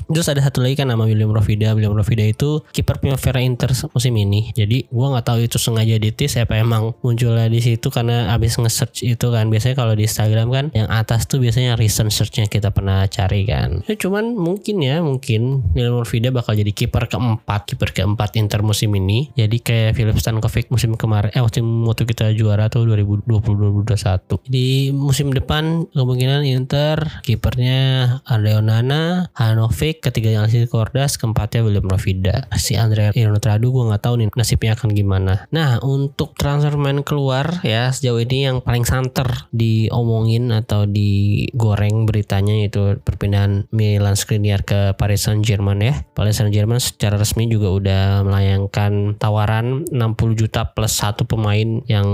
terus 0.10 0.28
ada 0.28 0.42
satu 0.42 0.60
lagi 0.60 0.76
kan 0.76 0.90
nama 0.90 1.06
William 1.06 1.30
Rovida. 1.30 1.72
William 1.78 1.94
Rovida 1.94 2.26
itu 2.26 2.66
kiper 2.74 2.98
Primavera 3.00 3.40
Inter 3.40 3.72
musim 3.94 4.14
ini. 4.18 4.52
Jadi 4.52 4.90
gue 4.90 5.08
nggak 5.08 5.26
tahu 5.26 5.46
itu 5.46 5.62
sengaja 5.62 5.96
ditis 6.02 6.36
apa 6.40 6.58
emang 6.58 6.98
munculnya 7.06 7.48
di 7.48 7.62
situ 7.62 7.94
karena 7.94 8.34
abis 8.34 8.58
nge-search 8.58 9.06
itu 9.06 9.28
kan. 9.30 9.48
Biasanya 9.48 9.76
kalau 9.78 9.94
di 9.94 10.04
Instagram 10.10 10.48
kan 10.50 10.66
yang 10.74 10.90
atas 10.90 11.30
tuh 11.30 11.40
biasanya 11.40 11.78
recent 11.78 12.10
searchnya 12.10 12.50
kita 12.50 12.74
pernah 12.74 13.06
cari 13.08 13.46
kan. 13.46 13.86
Ya, 13.86 13.96
cuman 13.96 14.34
mungkin 14.34 14.82
ya 14.82 15.00
mungkin 15.00 15.72
William 15.78 16.02
Rovida 16.02 16.34
bakal 16.34 16.58
jadi 16.58 16.72
kiper 16.74 17.08
keempat 17.08 17.70
kiper 17.70 17.90
keempat 17.94 18.36
Inter 18.40 18.66
musim 18.66 18.92
ini. 18.98 19.30
Jadi 19.38 19.62
kayak 19.62 20.00
Philip 20.00 20.18
Stankovic 20.18 20.68
musim 20.74 20.96
kemarin 20.98 21.30
eh 21.34 21.42
waktu, 21.44 21.62
waktu 21.62 22.04
kita 22.10 22.34
juara 22.34 22.68
tuh 22.68 22.88
2020-2021 22.90 24.48
di 24.48 24.90
musim 24.94 25.32
depan 25.32 25.88
kemungkinan 25.94 26.46
Inter 26.48 27.23
kipernya 27.24 27.80
Andrea 28.28 28.60
Nana 28.60 29.32
Hanovic 29.34 30.04
ketiganya 30.04 30.44
Alexis 30.44 30.68
Cordas 30.68 31.16
keempatnya 31.16 31.64
William 31.64 31.88
Rovida. 31.88 32.52
Si 32.60 32.76
Andrea 32.76 33.16
Inotradu 33.16 33.72
gue 33.72 33.88
nggak 33.88 34.04
tahu 34.04 34.16
nih 34.20 34.28
nasibnya 34.36 34.76
akan 34.76 34.92
gimana. 34.92 35.48
Nah 35.56 35.80
untuk 35.80 36.36
transfer 36.36 36.76
main 36.76 37.02
keluar 37.02 37.64
ya 37.64 37.90
sejauh 37.90 38.20
ini 38.20 38.52
yang 38.52 38.58
paling 38.60 38.84
santer 38.84 39.48
diomongin 39.56 40.52
atau 40.52 40.84
digoreng 40.84 42.04
beritanya 42.04 42.68
itu 42.68 43.00
perpindahan 43.00 43.72
Milan 43.72 44.20
Skriniar 44.20 44.68
ke 44.68 44.94
Paris 45.00 45.24
Saint 45.24 45.40
Germain 45.40 45.80
ya. 45.80 46.04
Paris 46.12 46.44
Saint 46.44 46.52
Germain 46.52 46.84
secara 46.84 47.16
resmi 47.16 47.48
juga 47.48 47.72
udah 47.72 48.04
melayangkan 48.28 49.16
tawaran 49.16 49.88
60 49.88 50.40
juta 50.40 50.76
plus 50.76 50.94
satu 50.94 51.24
pemain 51.24 51.80
yang 51.88 52.08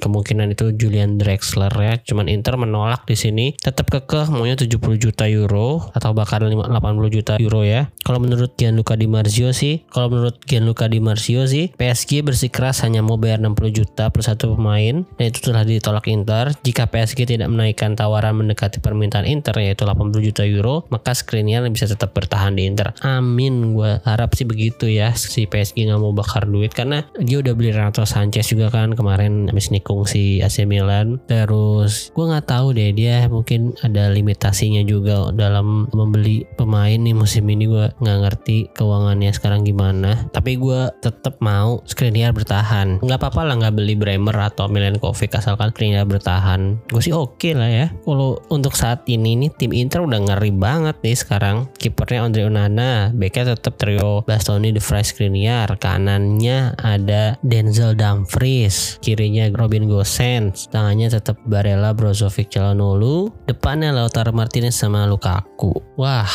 kemungkinan 0.00 0.56
itu 0.56 0.72
Julian 0.72 1.20
Drexler 1.20 1.72
ya. 1.76 1.94
Cuman 2.00 2.30
Inter 2.32 2.56
menolak 2.56 3.04
di 3.04 3.18
sini. 3.18 3.46
Tetap 3.58 3.90
kekeh 3.90 4.30
maunya 4.46 4.62
70 4.62 5.02
juta 5.02 5.26
euro 5.26 5.90
atau 5.90 6.14
bahkan 6.14 6.46
80 6.46 6.70
juta 7.10 7.34
euro 7.42 7.66
ya. 7.66 7.90
Kalau 8.06 8.22
menurut 8.22 8.54
Gianluca 8.54 8.94
Di 8.94 9.10
Marzio 9.10 9.50
sih 9.50 9.82
kalau 9.90 10.14
menurut 10.14 10.38
Gianluca 10.46 10.86
Di 10.86 11.02
Marzio 11.02 11.42
sih 11.50 11.74
PSG 11.74 12.22
bersikeras 12.22 12.86
hanya 12.86 13.02
mau 13.02 13.18
bayar 13.18 13.42
60 13.42 13.58
juta 13.74 14.06
plus 14.14 14.30
satu 14.30 14.54
pemain 14.54 15.02
dan 15.02 15.24
itu 15.26 15.42
telah 15.42 15.66
ditolak 15.66 16.06
Inter. 16.06 16.54
Jika 16.62 16.86
PSG 16.86 17.26
tidak 17.26 17.50
menaikkan 17.50 17.98
tawaran 17.98 18.38
mendekati 18.38 18.78
permintaan 18.78 19.26
Inter 19.26 19.58
yaitu 19.58 19.82
80 19.82 20.14
juta 20.22 20.46
euro 20.46 20.86
maka 20.94 21.10
Skriniar 21.10 21.66
bisa 21.66 21.90
tetap 21.90 22.14
bertahan 22.14 22.54
di 22.54 22.70
Inter. 22.70 22.94
Amin 23.02 23.74
gue 23.74 23.98
harap 24.06 24.38
sih 24.38 24.46
begitu 24.46 24.86
ya 24.86 25.10
si 25.18 25.50
PSG 25.50 25.90
nggak 25.90 25.98
mau 25.98 26.14
bakar 26.14 26.46
duit 26.46 26.70
karena 26.70 27.02
dia 27.18 27.42
udah 27.42 27.50
beli 27.58 27.74
Renato 27.74 28.06
Sanchez 28.06 28.46
juga 28.46 28.70
kan 28.70 28.94
kemarin 28.94 29.50
habis 29.50 29.74
nikung 29.74 30.06
si 30.06 30.38
AC 30.38 30.62
Milan. 30.70 31.18
Terus 31.26 32.14
gue 32.14 32.24
nggak 32.30 32.46
tahu 32.46 32.78
deh 32.78 32.94
dia 32.94 33.26
mungkin 33.26 33.74
ada 33.82 34.06
limitasinya 34.36 34.84
juga 34.84 35.32
dalam 35.32 35.88
membeli 35.96 36.44
pemain 36.60 37.00
nih 37.00 37.16
musim 37.16 37.48
ini 37.48 37.64
gue 37.64 37.88
nggak 38.04 38.18
ngerti 38.20 38.68
keuangannya 38.76 39.32
sekarang 39.32 39.64
gimana. 39.64 40.28
Tapi 40.28 40.60
gue 40.60 40.92
tetap 41.00 41.40
mau 41.40 41.80
Skriniar 41.88 42.36
bertahan. 42.36 43.00
Nggak 43.00 43.16
apa-apa 43.16 43.48
lah 43.48 43.54
nggak 43.56 43.74
beli 43.80 43.96
Bremer 43.96 44.36
atau 44.36 44.68
Milenkovic 44.68 45.32
asalkan 45.32 45.72
Skriniar 45.72 46.04
bertahan. 46.04 46.76
Gue 46.92 47.00
sih 47.00 47.16
oke 47.16 47.40
okay 47.40 47.52
lah 47.56 47.70
ya. 47.72 47.86
Kalau 48.04 48.36
untuk 48.52 48.76
saat 48.76 49.08
ini 49.08 49.40
nih 49.40 49.50
tim 49.56 49.72
Inter 49.72 50.04
udah 50.04 50.20
ngeri 50.20 50.52
banget 50.52 51.00
nih 51.00 51.16
sekarang. 51.16 51.72
Kipernya 51.80 52.28
Andre 52.28 52.52
Onana 52.52 53.08
backnya 53.16 53.56
tetap 53.56 53.80
trio 53.80 54.20
Bastoni 54.28 54.76
De 54.76 54.84
Vrij 54.84 55.16
Skriniar. 55.16 55.80
Kanannya 55.80 56.76
ada 56.76 57.40
Denzel 57.40 57.96
Dumfries 57.96 59.00
kirinya 59.00 59.48
Robin 59.56 59.88
Gosens. 59.88 60.68
Tangannya 60.68 61.08
tetap 61.08 61.40
Barella 61.48 61.96
Brozovic 61.96 62.52
Calhanoglu. 62.52 63.32
Depannya 63.48 63.96
Lautaro 63.96 64.25
Martinez 64.32 64.74
sama 64.78 65.04
Lukaku. 65.06 65.74
Wah 65.98 66.26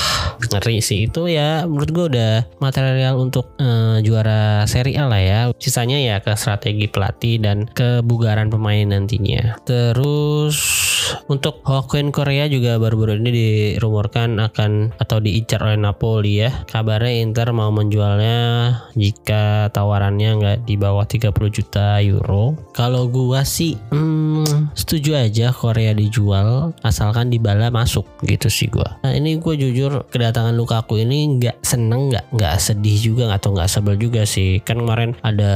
ngeri 0.41 0.81
sih. 0.83 1.09
Itu 1.09 1.27
ya 1.29 1.65
menurut 1.67 1.89
gue 1.91 2.05
udah 2.15 2.33
material 2.59 3.19
untuk 3.19 3.53
uh, 3.61 3.99
juara 4.01 4.65
Serie 4.67 4.97
A 4.97 5.07
lah 5.07 5.21
ya. 5.21 5.39
Sisanya 5.57 5.97
ya 5.99 6.15
ke 6.19 6.33
strategi 6.35 6.87
pelatih 6.89 7.41
dan 7.41 7.67
kebugaran 7.71 8.49
pemain 8.49 8.87
nantinya. 8.87 9.59
Terus 9.67 10.57
untuk 11.27 11.63
Hokkien 11.63 12.09
Korea 12.11 12.47
juga 12.51 12.77
baru-baru 12.77 13.19
ini 13.21 13.31
dirumorkan 13.31 14.39
akan 14.39 14.95
atau 14.97 15.17
diincar 15.23 15.63
oleh 15.63 15.79
Napoli 15.79 16.43
ya. 16.43 16.51
Kabarnya 16.67 17.21
Inter 17.23 17.49
mau 17.55 17.69
menjualnya 17.69 18.37
jika 18.95 19.69
tawarannya 19.71 20.29
nggak 20.37 20.57
di 20.67 20.75
bawah 20.75 21.05
30 21.05 21.31
juta 21.51 21.99
euro. 22.03 22.57
Kalau 22.75 23.07
gua 23.07 23.43
sih 23.43 23.77
hmm, 23.91 24.75
setuju 24.75 25.17
aja 25.17 25.51
Korea 25.51 25.95
dijual 25.95 26.75
asalkan 26.81 27.31
Dybala 27.31 27.71
masuk 27.71 28.07
gitu 28.25 28.47
sih 28.51 28.67
gua. 28.67 28.99
Nah 29.05 29.15
ini 29.15 29.39
gue 29.39 29.55
jujur 29.55 30.05
kedatangan 30.11 30.53
Lukaku 30.55 30.99
ini 31.01 31.39
nggak 31.39 31.63
seneng 31.63 32.11
nggak 32.11 32.35
nggak 32.35 32.55
sedih 32.59 32.97
juga 32.99 33.31
atau 33.31 33.55
nggak 33.55 33.69
sebel 33.71 33.95
juga 33.95 34.27
sih. 34.27 34.59
Kan 34.61 34.83
kemarin 34.83 35.15
ada 35.23 35.53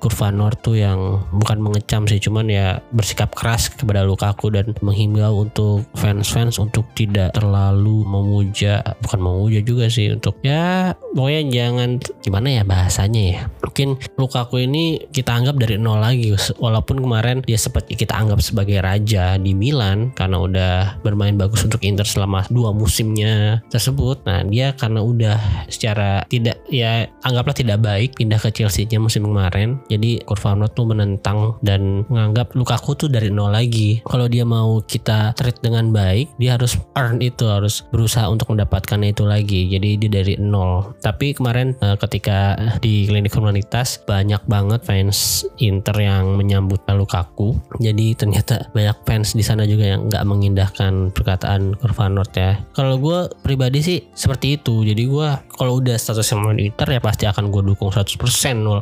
Kurvanor 0.00 0.56
tuh 0.56 0.80
yang 0.80 1.24
bukan 1.34 1.58
mengecam 1.60 2.06
sih 2.08 2.20
cuman 2.22 2.46
ya 2.48 2.80
bersikap 2.94 3.32
keras 3.34 3.70
kepada 3.72 4.02
Lukaku 4.02 4.52
dan 4.52 4.72
menghimbau 4.90 5.46
untuk 5.46 5.86
fans-fans 5.94 6.58
untuk 6.58 6.90
tidak 6.98 7.30
terlalu 7.38 8.02
memuja 8.02 8.82
bukan 9.06 9.20
memuja 9.22 9.60
juga 9.62 9.86
sih 9.86 10.10
untuk 10.10 10.42
ya 10.42 10.92
pokoknya 11.14 11.42
jangan 11.48 11.90
gimana 12.20 12.48
ya 12.50 12.62
bahasanya 12.66 13.22
ya 13.22 13.40
mungkin 13.62 13.96
Lukaku 14.18 14.66
ini 14.66 15.06
kita 15.14 15.30
anggap 15.30 15.56
dari 15.56 15.78
nol 15.78 16.02
lagi 16.02 16.34
walaupun 16.58 17.00
kemarin 17.00 17.40
dia 17.46 17.56
sempat 17.56 17.86
kita 17.86 18.12
anggap 18.12 18.42
sebagai 18.42 18.82
raja 18.82 19.38
di 19.38 19.54
Milan 19.54 20.12
karena 20.12 20.36
udah 20.42 20.74
bermain 21.06 21.38
bagus 21.38 21.64
untuk 21.64 21.80
Inter 21.86 22.04
selama 22.04 22.44
dua 22.50 22.74
musimnya 22.74 23.62
tersebut 23.70 24.26
nah 24.26 24.42
dia 24.44 24.74
karena 24.74 25.00
udah 25.00 25.38
secara 25.70 26.26
tidak 26.26 26.60
ya 26.68 27.06
anggaplah 27.22 27.54
tidak 27.54 27.78
baik 27.80 28.16
pindah 28.16 28.40
ke 28.40 28.50
Chelsea-nya 28.52 28.98
musim 29.00 29.24
kemarin. 29.24 29.80
Jadi 29.88 30.20
Kurvanov 30.24 30.72
tuh 30.72 30.88
menentang 30.88 31.56
dan 31.60 32.04
menganggap 32.08 32.52
Lukaku 32.56 32.96
tuh 32.96 33.08
dari 33.08 33.28
nol 33.28 33.52
lagi. 33.52 34.00
Kalau 34.04 34.26
dia 34.26 34.42
kita 34.86 35.34
treat 35.34 35.58
dengan 35.64 35.90
baik, 35.90 36.30
dia 36.38 36.54
harus 36.54 36.78
earn 36.94 37.18
itu, 37.18 37.48
harus 37.48 37.82
berusaha 37.90 38.28
untuk 38.30 38.52
mendapatkan 38.54 39.00
itu 39.02 39.26
lagi. 39.26 39.66
Jadi 39.72 40.06
dia 40.06 40.10
dari 40.22 40.34
nol. 40.38 40.94
Tapi 41.02 41.34
kemarin 41.34 41.74
uh, 41.82 41.98
ketika 41.98 42.54
di 42.78 43.10
klinik 43.10 43.34
humanitas 43.34 44.00
banyak 44.06 44.40
banget 44.46 44.80
fans 44.86 45.42
Inter 45.58 45.96
yang 45.98 46.38
menyambut 46.38 46.82
Lukaku. 46.90 47.56
Jadi 47.80 48.14
ternyata 48.14 48.70
banyak 48.70 48.96
fans 49.06 49.32
di 49.34 49.42
sana 49.42 49.64
juga 49.66 49.86
yang 49.96 50.06
nggak 50.10 50.24
mengindahkan 50.26 51.14
perkataan 51.14 51.74
Kurvanov 51.78 52.30
ya. 52.34 52.60
Kalau 52.76 53.00
gue 53.00 53.30
pribadi 53.42 53.80
sih 53.82 53.98
seperti 54.12 54.60
itu. 54.60 54.82
Jadi 54.86 55.02
gue 55.06 55.28
kalau 55.56 55.82
udah 55.82 55.96
statusnya 55.96 56.40
main 56.40 56.60
Inter 56.60 56.88
ya 56.88 57.00
pasti 57.02 57.24
akan 57.28 57.52
gue 57.52 57.62
dukung 57.72 57.92
100% 57.92 58.16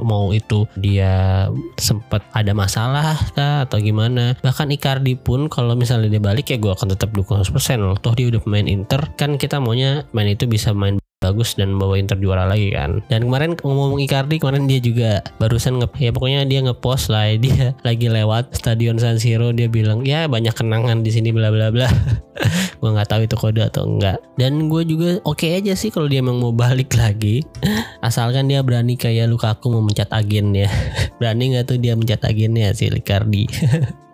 mau 0.02 0.30
itu 0.30 0.68
dia 0.78 1.46
sempat 1.78 2.22
ada 2.34 2.52
masalah 2.52 3.18
kah 3.34 3.66
atau 3.66 3.78
gimana. 3.80 4.34
Bahkan 4.42 4.70
Icardi 4.74 5.18
pun 5.18 5.50
kalau 5.50 5.74
misalnya 5.74 5.87
dia 5.96 6.20
balik 6.20 6.52
ya 6.52 6.60
gue 6.60 6.68
akan 6.68 6.92
tetap 6.92 7.16
dukung 7.16 7.40
100% 7.40 7.80
loh. 7.80 7.96
Toh 7.96 8.12
dia 8.12 8.28
udah 8.28 8.44
pemain 8.44 8.68
Inter 8.68 9.00
kan 9.16 9.40
kita 9.40 9.56
maunya 9.56 10.04
main 10.12 10.28
itu 10.28 10.44
bisa 10.44 10.76
main 10.76 11.00
bagus 11.18 11.58
dan 11.58 11.74
bawa 11.74 11.98
Inter 11.98 12.14
juara 12.22 12.46
lagi 12.46 12.70
kan. 12.70 13.02
Dan 13.10 13.26
kemarin 13.26 13.58
ngomong 13.58 13.98
Icardi 13.98 14.38
kemarin 14.38 14.70
dia 14.70 14.78
juga 14.78 15.18
barusan 15.42 15.82
nge 15.82 15.90
ya 15.98 16.10
pokoknya 16.14 16.46
dia 16.46 16.62
ngepost 16.62 17.10
lah 17.10 17.34
dia 17.42 17.74
lagi 17.82 18.06
lewat 18.06 18.54
stadion 18.54 19.02
San 19.02 19.18
Siro 19.18 19.50
dia 19.50 19.66
bilang 19.66 20.06
ya 20.06 20.30
banyak 20.30 20.54
kenangan 20.54 21.02
di 21.02 21.10
sini 21.10 21.34
bla 21.34 21.50
bla 21.50 21.74
bla. 21.74 21.90
gue 22.78 22.90
nggak 22.94 23.10
tahu 23.10 23.26
itu 23.26 23.34
kode 23.34 23.62
atau 23.66 23.82
enggak. 23.90 24.22
Dan 24.38 24.70
gue 24.70 24.86
juga 24.86 25.18
oke 25.26 25.42
okay 25.42 25.58
aja 25.58 25.74
sih 25.74 25.90
kalau 25.90 26.06
dia 26.06 26.22
emang 26.22 26.38
mau 26.38 26.54
balik 26.54 26.94
lagi. 26.94 27.42
Asalkan 28.06 28.46
dia 28.46 28.62
berani 28.62 28.94
kayak 28.94 29.26
Lukaku 29.26 29.74
mau 29.74 29.82
mencat 29.82 30.14
agen 30.14 30.54
ya. 30.54 30.70
berani 31.18 31.58
nggak 31.58 31.66
tuh 31.66 31.78
dia 31.82 31.98
mencat 31.98 32.22
agennya 32.22 32.70
si 32.78 32.86
Icardi. 32.86 33.50